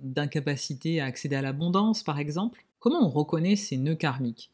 [0.02, 2.64] d'incapacité à accéder à l'abondance, par exemple.
[2.78, 4.50] Comment on reconnaît ces nœuds karmiques?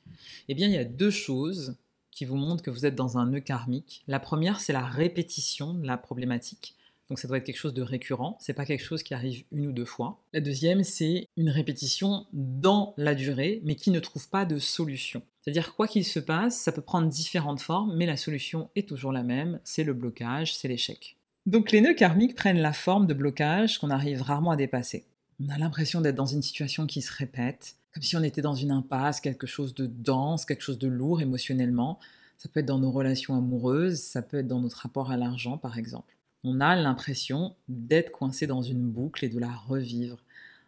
[0.48, 1.76] Eh bien, il y a deux choses
[2.10, 4.02] qui vous montrent que vous êtes dans un nœud karmique.
[4.08, 6.74] La première, c'est la répétition de la problématique.
[7.08, 9.66] Donc ça doit être quelque chose de récurrent, c'est pas quelque chose qui arrive une
[9.66, 10.22] ou deux fois.
[10.32, 15.22] La deuxième, c'est une répétition dans la durée, mais qui ne trouve pas de solution.
[15.42, 19.12] C'est-à-dire quoi qu'il se passe, ça peut prendre différentes formes, mais la solution est toujours
[19.12, 21.18] la même, c'est le blocage, c'est l'échec.
[21.44, 25.04] Donc les nœuds karmiques prennent la forme de blocages qu'on arrive rarement à dépasser.
[25.40, 28.54] On a l'impression d'être dans une situation qui se répète, comme si on était dans
[28.54, 31.98] une impasse, quelque chose de dense, quelque chose de lourd émotionnellement.
[32.38, 35.58] Ça peut être dans nos relations amoureuses, ça peut être dans notre rapport à l'argent
[35.58, 36.13] par exemple.
[36.44, 40.18] On a l'impression d'être coincé dans une boucle et de la revivre.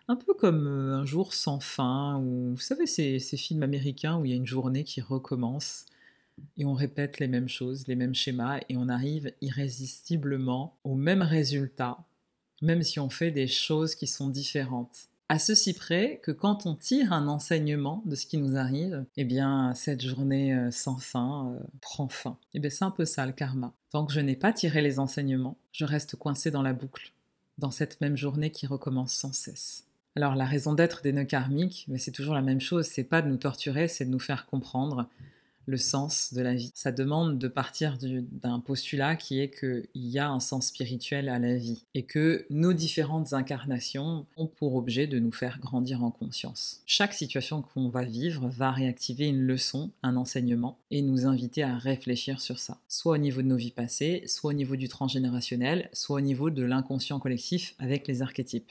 [0.09, 4.19] Un peu comme euh, un jour sans fin, ou vous savez ces, ces films américains
[4.19, 5.87] où il y a une journée qui recommence
[6.59, 11.23] et on répète les mêmes choses, les mêmes schémas, et on arrive irrésistiblement au même
[11.23, 11.99] résultat,
[12.63, 15.09] même si on fait des choses qui sont différentes.
[15.29, 19.25] À ceci près que quand on tire un enseignement de ce qui nous arrive, eh
[19.25, 22.39] bien, cette journée euh, sans fin euh, prend fin.
[22.55, 23.73] Eh bien, c'est un peu ça le karma.
[23.91, 27.13] Tant que je n'ai pas tiré les enseignements, je reste coincé dans la boucle,
[27.59, 29.87] dans cette même journée qui recommence sans cesse.
[30.15, 33.29] Alors, la raison d'être des nœuds karmiques, c'est toujours la même chose, c'est pas de
[33.29, 35.09] nous torturer, c'est de nous faire comprendre
[35.67, 36.71] le sens de la vie.
[36.75, 41.39] Ça demande de partir d'un postulat qui est qu'il y a un sens spirituel à
[41.39, 46.11] la vie et que nos différentes incarnations ont pour objet de nous faire grandir en
[46.11, 46.81] conscience.
[46.87, 51.77] Chaque situation qu'on va vivre va réactiver une leçon, un enseignement et nous inviter à
[51.77, 55.91] réfléchir sur ça, soit au niveau de nos vies passées, soit au niveau du transgénérationnel,
[55.93, 58.71] soit au niveau de l'inconscient collectif avec les archétypes.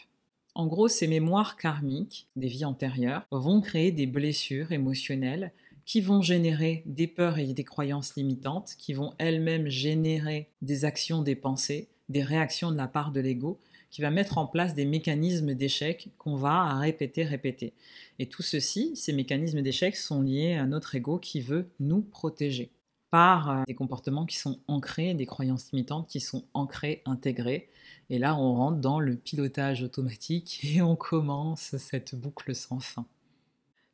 [0.58, 5.52] En gros, ces mémoires karmiques des vies antérieures vont créer des blessures émotionnelles
[5.86, 11.22] qui vont générer des peurs et des croyances limitantes, qui vont elles-mêmes générer des actions,
[11.22, 13.60] des pensées, des réactions de la part de l'ego,
[13.92, 17.74] qui va mettre en place des mécanismes d'échec qu'on va répéter, répéter.
[18.20, 22.72] Et tout ceci, ces mécanismes d'échec sont liés à notre ego qui veut nous protéger
[23.10, 27.70] par euh, des comportements qui sont ancrés, des croyances limitantes qui sont ancrées, intégrées.
[28.10, 33.06] Et là, on rentre dans le pilotage automatique et on commence cette boucle sans fin.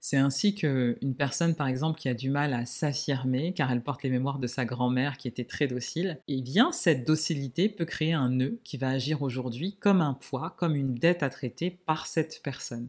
[0.04, 4.02] C'est ainsi qu'une personne, par exemple, qui a du mal à s'affirmer, car elle porte
[4.02, 8.14] les mémoires de sa grand-mère qui était très docile, et bien cette docilité peut créer
[8.14, 12.08] un nœud qui va agir aujourd'hui comme un poids, comme une dette à traiter par
[12.08, 12.88] cette personne.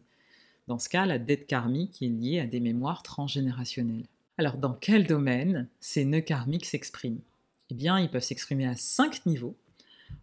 [0.69, 4.07] Dans ce cas, la dette karmique est liée à des mémoires transgénérationnelles.
[4.39, 7.21] Alors, dans quel domaine ces nœuds karmiques s'expriment?
[7.69, 9.55] Eh bien, ils peuvent s'exprimer à cinq niveaux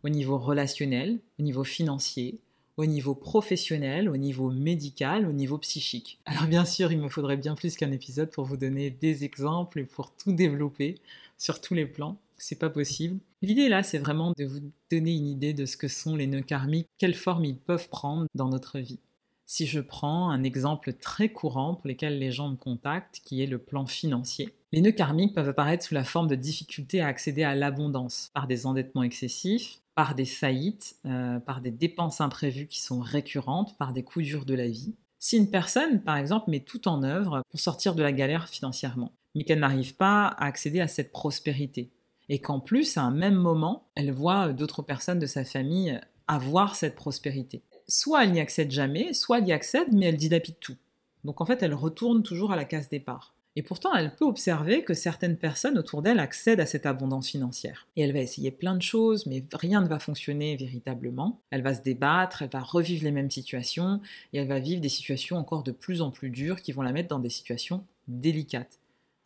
[0.02, 2.40] au niveau relationnel, au niveau financier,
[2.80, 6.18] au niveau professionnel, au niveau médical, au niveau psychique.
[6.26, 9.80] Alors bien sûr, il me faudrait bien plus qu'un épisode pour vous donner des exemples
[9.80, 10.96] et pour tout développer
[11.38, 12.16] sur tous les plans.
[12.38, 13.20] C'est pas possible.
[13.42, 16.40] L'idée là, c'est vraiment de vous donner une idée de ce que sont les nœuds
[16.40, 19.00] karmiques, quelle forme ils peuvent prendre dans notre vie.
[19.46, 23.48] Si je prends un exemple très courant pour lequel les gens me contactent, qui est
[23.48, 27.44] le plan financier, les nœuds karmiques peuvent apparaître sous la forme de difficultés à accéder
[27.44, 32.82] à l'abondance par des endettements excessifs, par des faillites, euh, par des dépenses imprévues qui
[32.82, 34.96] sont récurrentes, par des coups durs de la vie.
[35.20, 39.12] Si une personne, par exemple, met tout en œuvre pour sortir de la galère financièrement,
[39.36, 41.92] mais qu'elle n'arrive pas à accéder à cette prospérité,
[42.30, 46.78] et qu'en plus, à un même moment, elle voit d'autres personnes de sa famille avoir
[46.78, 47.62] cette prospérité.
[47.90, 50.78] Soit elle n'y accède jamais, soit elle y accède, mais elle dilapide tout.
[51.26, 53.36] Donc en fait, elle retourne toujours à la case départ.
[53.56, 57.88] Et pourtant, elle peut observer que certaines personnes autour d'elle accèdent à cette abondance financière.
[57.96, 61.42] Et elle va essayer plein de choses, mais rien ne va fonctionner véritablement.
[61.50, 64.02] Elle va se débattre, elle va revivre les mêmes situations,
[64.34, 66.92] et elle va vivre des situations encore de plus en plus dures qui vont la
[66.92, 68.80] mettre dans des situations délicates.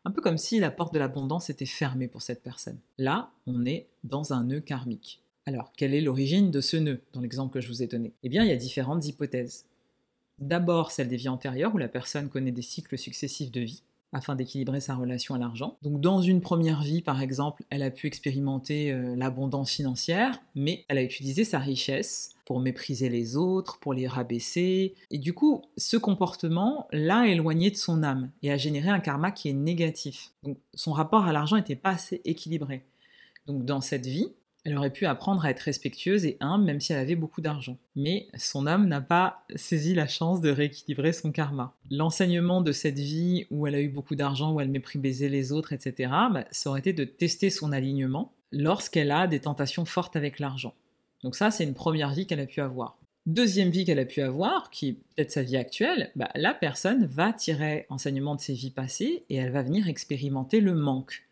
[0.06, 2.80] Un peu comme si la porte de l'abondance était fermée pour cette personne.
[2.98, 5.22] Là, on est dans un nœud karmique.
[5.46, 8.14] Alors, quelle est l'origine de ce nœud dans l'exemple que je vous ai donné?
[8.24, 9.66] Eh bien, il y a différentes hypothèses.
[10.40, 13.84] D'abord, celle des vies antérieures où la personne connaît des cycles successifs de vie
[14.14, 15.78] afin d'équilibrer sa relation à l'argent.
[15.82, 20.86] Donc dans une première vie, par exemple, elle a pu expérimenter euh, l'abondance financière, mais
[20.88, 24.96] elle a utilisé sa richesse pour mépriser les autres, pour les rabaisser.
[25.12, 29.32] Et du coup, ce comportement l'a éloigné de son âme et a généré un karma
[29.32, 30.32] qui est négatif.
[30.44, 32.86] Donc son rapport à l'argent n'était pas assez équilibré.
[33.48, 34.34] Donc dans cette vie,
[34.66, 37.78] elle aurait pu apprendre à être respectueuse et humble même si elle avait beaucoup d'argent.
[37.96, 41.76] Mais son âme n'a pas saisi la chance de rééquilibrer son karma.
[41.92, 45.74] L'enseignement de cette vie où elle a eu beaucoup d'argent, où elle méprisait les autres,
[45.74, 50.40] etc., bah, ça aurait été de tester son alignement lorsqu'elle a des tentations fortes avec
[50.40, 50.74] l'argent.
[51.24, 52.98] Donc ça, c'est une première vie qu'elle a pu avoir.
[53.26, 57.06] Deuxième vie qu'elle a pu avoir, qui est peut-être sa vie actuelle, bah, la personne
[57.06, 61.24] va tirer enseignement de ses vies passées et elle va venir expérimenter le manque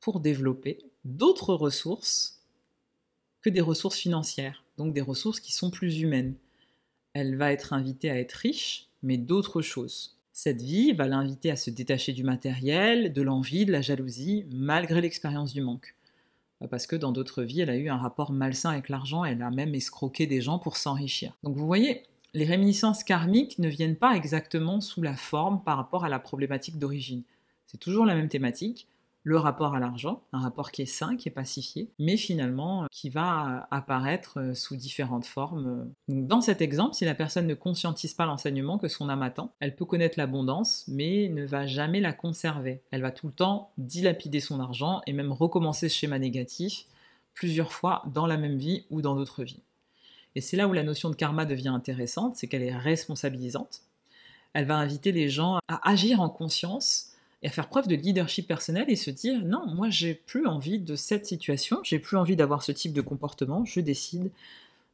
[0.00, 2.37] pour développer d'autres ressources
[3.50, 6.34] des ressources financières, donc des ressources qui sont plus humaines.
[7.12, 10.16] Elle va être invitée à être riche, mais d'autres choses.
[10.32, 15.00] Cette vie va l'inviter à se détacher du matériel, de l'envie, de la jalousie, malgré
[15.00, 15.96] l'expérience du manque.
[16.70, 19.50] Parce que dans d'autres vies, elle a eu un rapport malsain avec l'argent, elle a
[19.50, 21.36] même escroqué des gens pour s'enrichir.
[21.42, 26.04] Donc vous voyez, les réminiscences karmiques ne viennent pas exactement sous la forme par rapport
[26.04, 27.22] à la problématique d'origine.
[27.66, 28.88] C'est toujours la même thématique,
[29.28, 32.86] le rapport à l'argent, un rapport qui est sain, qui est pacifié, mais finalement euh,
[32.90, 35.92] qui va apparaître euh, sous différentes formes.
[36.08, 39.76] dans cet exemple, si la personne ne conscientise pas l'enseignement que son âme attend, elle
[39.76, 42.80] peut connaître l'abondance, mais ne va jamais la conserver.
[42.90, 46.86] Elle va tout le temps dilapider son argent et même recommencer ce schéma négatif
[47.34, 49.62] plusieurs fois dans la même vie ou dans d'autres vies.
[50.36, 53.82] Et c'est là où la notion de karma devient intéressante, c'est qu'elle est responsabilisante.
[54.54, 57.12] Elle va inviter les gens à agir en conscience
[57.42, 60.78] et à faire preuve de leadership personnel et se dire non, moi j'ai plus envie
[60.78, 64.30] de cette situation, j'ai plus envie d'avoir ce type de comportement, je décide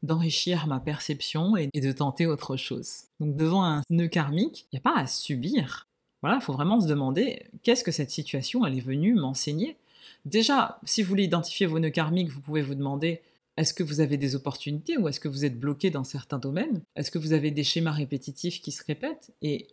[0.02, 3.04] d'enrichir ma perception et de tenter autre chose.
[3.20, 5.88] Donc devant un nœud karmique, il n'y a pas à subir.
[6.22, 9.76] Voilà, il faut vraiment se demander qu'est-ce que cette situation elle est venue m'enseigner?
[10.24, 13.22] Déjà, si vous voulez identifier vos nœuds karmiques, vous pouvez vous demander
[13.56, 16.82] est-ce que vous avez des opportunités ou est-ce que vous êtes bloqué dans certains domaines?
[16.96, 19.32] Est-ce que vous avez des schémas répétitifs qui se répètent?
[19.42, 19.68] Et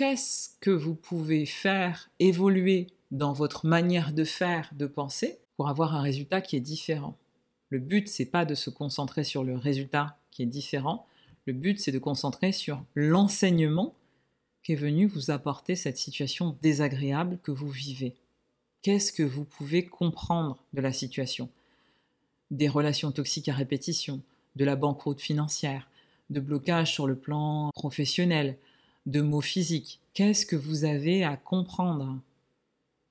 [0.00, 5.94] qu'est-ce que vous pouvez faire évoluer dans votre manière de faire, de penser, pour avoir
[5.94, 7.18] un résultat qui est différent?
[7.68, 11.04] Le but, c'est pas de se concentrer sur le résultat qui est différent.
[11.44, 13.94] Le but, c'est de concentrer sur l'enseignement
[14.62, 18.14] qui est venu vous apporter cette situation désagréable que vous vivez.
[18.80, 21.50] Qu'est-ce que vous pouvez comprendre de la situation?
[22.50, 24.22] Des relations toxiques à répétition,
[24.56, 25.90] de la banqueroute financière,
[26.30, 28.56] de blocage sur le plan professionnel,
[29.06, 30.00] de mots physiques.
[30.14, 32.18] Qu'est-ce que vous avez à comprendre?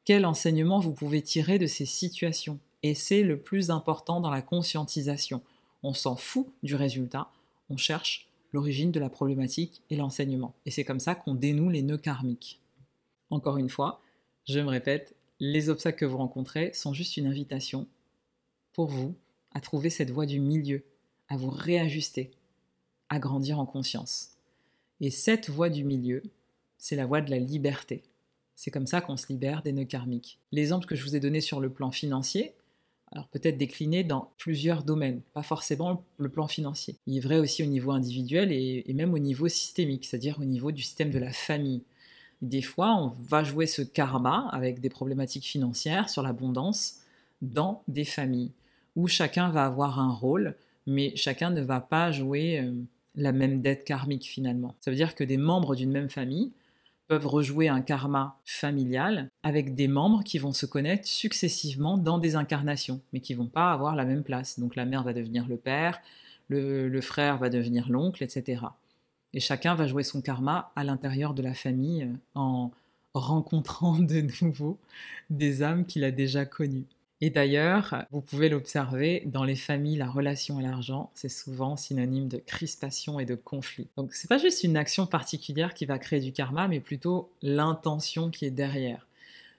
[0.06, 2.60] Quel enseignement vous pouvez tirer de ces situations?
[2.84, 5.42] Et c'est le plus important dans la conscientisation.
[5.84, 7.30] On s'en fout du résultat,
[7.70, 10.56] on cherche l'origine de la problématique et l'enseignement.
[10.66, 12.60] Et c'est comme ça qu'on dénoue les nœuds karmiques.
[13.30, 14.02] Encore une fois,
[14.48, 17.88] je me répète, les obstacles que vous rencontrez sont juste une invitation
[18.74, 19.14] pour vous
[19.54, 20.84] à trouver cette voie du milieu,
[21.28, 22.32] à vous réajuster,
[23.10, 24.32] à grandir en conscience.
[25.02, 26.22] Et cette voie du milieu,
[26.78, 28.04] c'est la voie de la liberté.
[28.56, 30.40] C'est comme ça qu'on se libère des nœuds karmiques.
[30.52, 32.54] L'exemple que je vous ai donné sur le plan financier,
[33.12, 36.96] alors peut-être décliné dans plusieurs domaines, pas forcément le plan financier.
[37.08, 40.72] Il est vrai aussi au niveau individuel et, même au niveau systémique, c'est-à-dire au niveau
[40.72, 41.84] du système de la famille.
[42.42, 47.00] Des fois, on va jouer ce karma avec des problématiques financières sur l'abondance
[47.42, 48.52] dans des familles
[48.96, 52.74] où chacun va avoir un rôle, mais chacun ne va pas jouer euh,
[53.20, 54.76] la même dette karmique finalement.
[54.80, 56.52] Ça veut dire que des membres d'une même famille
[57.08, 62.36] peuvent rejouer un karma familial avec des membres qui vont se connaître successivement dans des
[62.36, 64.60] incarnations, mais qui vont pas avoir la même place.
[64.60, 66.00] Donc la mère va devenir le père,
[66.50, 68.64] le, frère va devenir l'oncle, etc.
[69.34, 72.72] Et chacun va jouer son karma à l'intérieur de la famille euh, en
[73.14, 74.78] rencontrant de nouveau
[75.30, 76.88] des âmes qu'il a déjà connues.
[77.22, 82.30] Et d'ailleurs, vous pouvez l'observer, dans les familles, la relation à l'argent, c'est souvent synonyme
[82.30, 83.90] de crispation et de conflit.
[83.98, 88.30] Donc c'est pas juste une action particulière qui va créer du karma, mais plutôt l'intention
[88.30, 89.06] qui est derrière.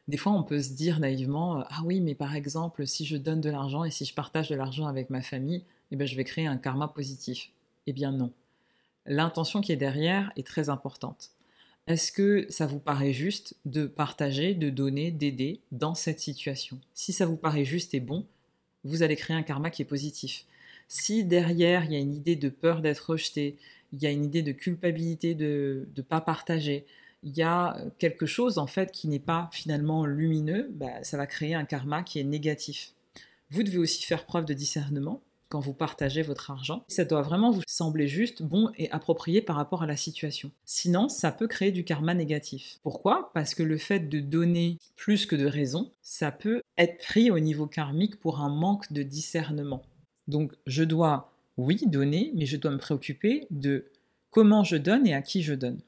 [0.09, 3.17] Des fois, on peut se dire naïvement, euh, ah oui, mais par exemple, si je
[3.17, 6.17] donne de l'argent et si je partage de l'argent avec ma famille, eh bien, je
[6.17, 7.51] vais créer un karma positif.
[7.87, 8.33] Eh bien non.
[9.07, 11.31] L'intention qui est derrière est très importante.
[11.87, 16.81] Est-ce que ça vous paraît juste de partager, de donner, d'aider dans cette situation?
[16.95, 18.27] Si ça vous paraît juste et bon,
[18.85, 20.45] vous allez créer un karma qui est positif.
[20.89, 23.57] Si derrière, il y a une idée de peur d'être rejeté,
[23.93, 26.87] il y a une idée de culpabilité de ne pas partager,
[27.23, 31.27] il y a quelque chose en fait qui n'est pas finalement lumineux, bah, ça va
[31.27, 32.93] créer un karma qui est négatif.
[33.51, 36.85] Vous devez aussi faire preuve de discernement quand vous partagez votre argent.
[36.89, 40.51] Ça doit vraiment vous sembler juste, bon et approprié par rapport à la situation.
[40.65, 42.79] Sinon, ça peut créer du karma négatif.
[42.83, 43.31] Pourquoi?
[43.35, 47.41] Parce que le fait de donner plus que de raison, ça peut être pris au
[47.41, 49.83] niveau karmique pour un manque de discernement.
[50.29, 53.87] Donc, je dois, oui, donner, mais je dois me préoccuper de
[54.31, 55.81] comment je donne et à qui je donne.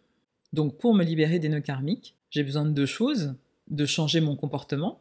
[0.52, 3.34] Donc, pour me libérer des nœuds karmiques, j'ai besoin de deux choses
[3.70, 5.00] de changer mon comportement,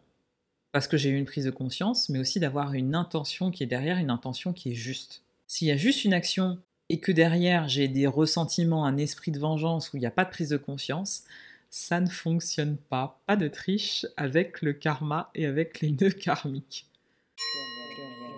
[0.72, 3.67] parce que j'ai eu une prise de conscience, mais aussi d'avoir une intention qui est
[3.67, 5.24] derrière, une intention qui est juste.
[5.47, 6.59] S'il y a juste une action
[6.89, 10.26] et que derrière j'ai des ressentiments, un esprit de vengeance où il n'y a pas
[10.26, 11.24] de prise de conscience,
[11.69, 13.19] ça ne fonctionne pas.
[13.28, 16.88] Pas de triche avec le karma et avec les nœuds karmiques.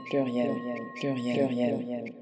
[0.10, 0.52] Pluriel,
[1.00, 2.14] pluriel, pluriel,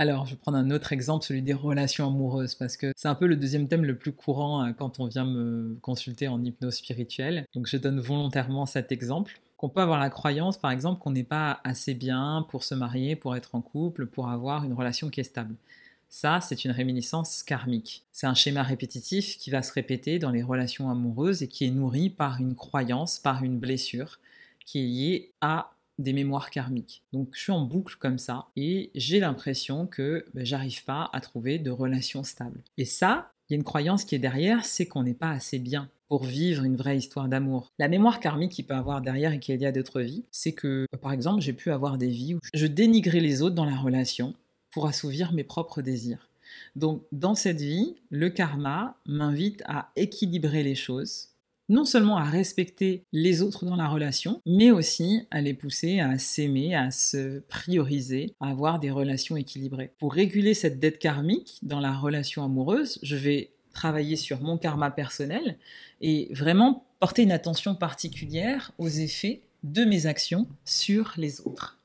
[0.00, 3.14] alors, je vais prendre un autre exemple, celui des relations amoureuses, parce que c'est un
[3.14, 6.76] peu le deuxième thème le plus courant euh, quand on vient me consulter en hypnose
[6.76, 7.44] spirituelle.
[7.54, 9.38] Donc, je donne volontairement cet exemple.
[9.58, 13.14] Qu'on peut avoir la croyance, par exemple, qu'on n'est pas assez bien pour se marier,
[13.14, 15.54] pour être en couple, pour avoir une relation qui est stable.
[16.08, 18.02] Ça, c'est une réminiscence karmique.
[18.10, 21.70] C'est un schéma répétitif qui va se répéter dans les relations amoureuses et qui est
[21.70, 24.18] nourri par une croyance, par une blessure
[24.64, 27.04] qui est liée à des mémoires karmiques.
[27.12, 31.20] Donc je suis en boucle comme ça et j'ai l'impression que ben, j'arrive pas à
[31.20, 32.62] trouver de relations stables.
[32.78, 35.58] Et ça, il y a une croyance qui est derrière, c'est qu'on n'est pas assez
[35.58, 37.72] bien pour vivre une vraie histoire d'amour.
[37.78, 40.52] La mémoire karmique qu'il peut avoir derrière et qui est liée à d'autres vies, c'est
[40.52, 43.76] que, par exemple, j'ai pu avoir des vies où je dénigrais les autres dans la
[43.76, 44.34] relation
[44.72, 46.28] pour assouvir mes propres désirs.
[46.74, 51.29] Donc, dans cette vie, le karma m'invite à équilibrer les choses
[51.70, 56.18] non seulement à respecter les autres dans la relation, mais aussi à les pousser à
[56.18, 59.92] s'aimer, à se prioriser, à avoir des relations équilibrées.
[59.98, 64.90] Pour réguler cette dette karmique dans la relation amoureuse, je vais travailler sur mon karma
[64.90, 65.56] personnel
[66.00, 71.79] et vraiment porter une attention particulière aux effets de mes actions sur les autres.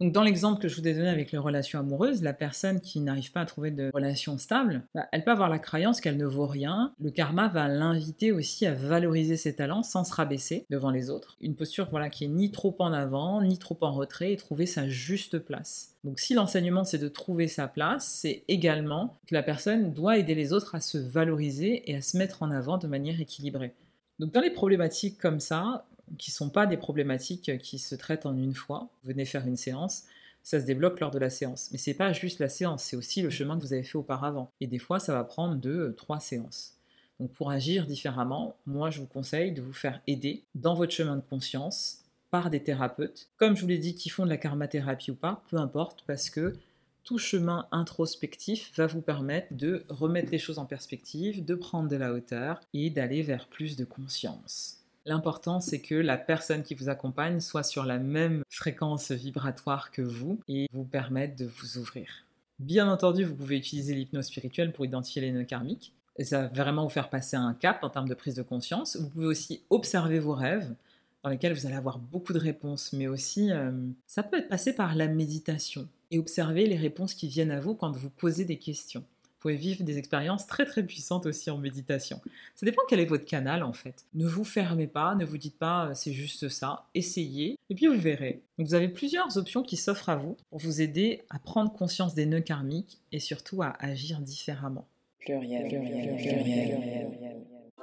[0.00, 3.00] Donc dans l'exemple que je vous ai donné avec les relations amoureuses, la personne qui
[3.00, 6.26] n'arrive pas à trouver de relation stable, bah, elle peut avoir la croyance qu'elle ne
[6.26, 6.94] vaut rien.
[7.00, 11.36] Le karma va l'inviter aussi à valoriser ses talents sans se rabaisser devant les autres.
[11.40, 14.66] Une posture voilà qui est ni trop en avant, ni trop en retrait et trouver
[14.66, 15.96] sa juste place.
[16.04, 20.36] Donc si l'enseignement c'est de trouver sa place, c'est également que la personne doit aider
[20.36, 23.74] les autres à se valoriser et à se mettre en avant de manière équilibrée.
[24.20, 25.86] Donc dans les problématiques comme ça,
[26.16, 29.46] qui ne sont pas des problématiques qui se traitent en une fois, vous venez faire
[29.46, 30.04] une séance,
[30.42, 31.68] ça se débloque lors de la séance.
[31.72, 34.50] Mais c'est pas juste la séance, c'est aussi le chemin que vous avez fait auparavant.
[34.60, 36.74] Et des fois, ça va prendre deux, trois séances.
[37.20, 41.16] Donc pour agir différemment, moi je vous conseille de vous faire aider dans votre chemin
[41.16, 45.10] de conscience par des thérapeutes, comme je vous l'ai dit, qui font de la karmathérapie
[45.10, 46.54] ou pas, peu importe, parce que
[47.02, 51.96] tout chemin introspectif va vous permettre de remettre les choses en perspective, de prendre de
[51.96, 54.84] la hauteur et d'aller vers plus de conscience.
[55.08, 60.02] L'important, c'est que la personne qui vous accompagne soit sur la même fréquence vibratoire que
[60.02, 62.26] vous et vous permette de vous ouvrir.
[62.58, 65.94] Bien entendu, vous pouvez utiliser l'hypnose spirituelle pour identifier les nœuds karmiques.
[66.18, 68.96] Et ça va vraiment vous faire passer un cap en termes de prise de conscience.
[68.96, 70.74] Vous pouvez aussi observer vos rêves,
[71.22, 73.72] dans lesquels vous allez avoir beaucoup de réponses, mais aussi euh,
[74.06, 77.74] ça peut être passé par la méditation et observer les réponses qui viennent à vous
[77.74, 79.04] quand vous posez des questions.
[79.38, 82.20] Vous pouvez vivre des expériences très très puissantes aussi en méditation.
[82.56, 84.04] Ça dépend quel est votre canal en fait.
[84.14, 87.86] Ne vous fermez pas, ne vous dites pas euh, c'est juste ça, essayez et puis
[87.86, 88.42] vous verrez.
[88.58, 92.26] vous avez plusieurs options qui s'offrent à vous pour vous aider à prendre conscience des
[92.26, 94.88] nœuds karmiques et surtout à agir différemment.
[95.20, 97.36] Pluriel, pluriel, pluriel.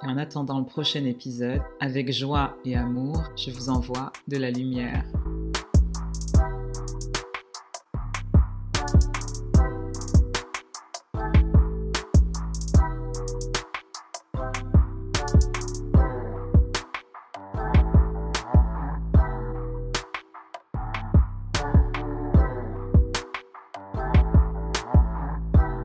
[0.03, 4.51] Et en attendant le prochain épisode, avec joie et amour, je vous envoie de la
[4.51, 5.05] lumière.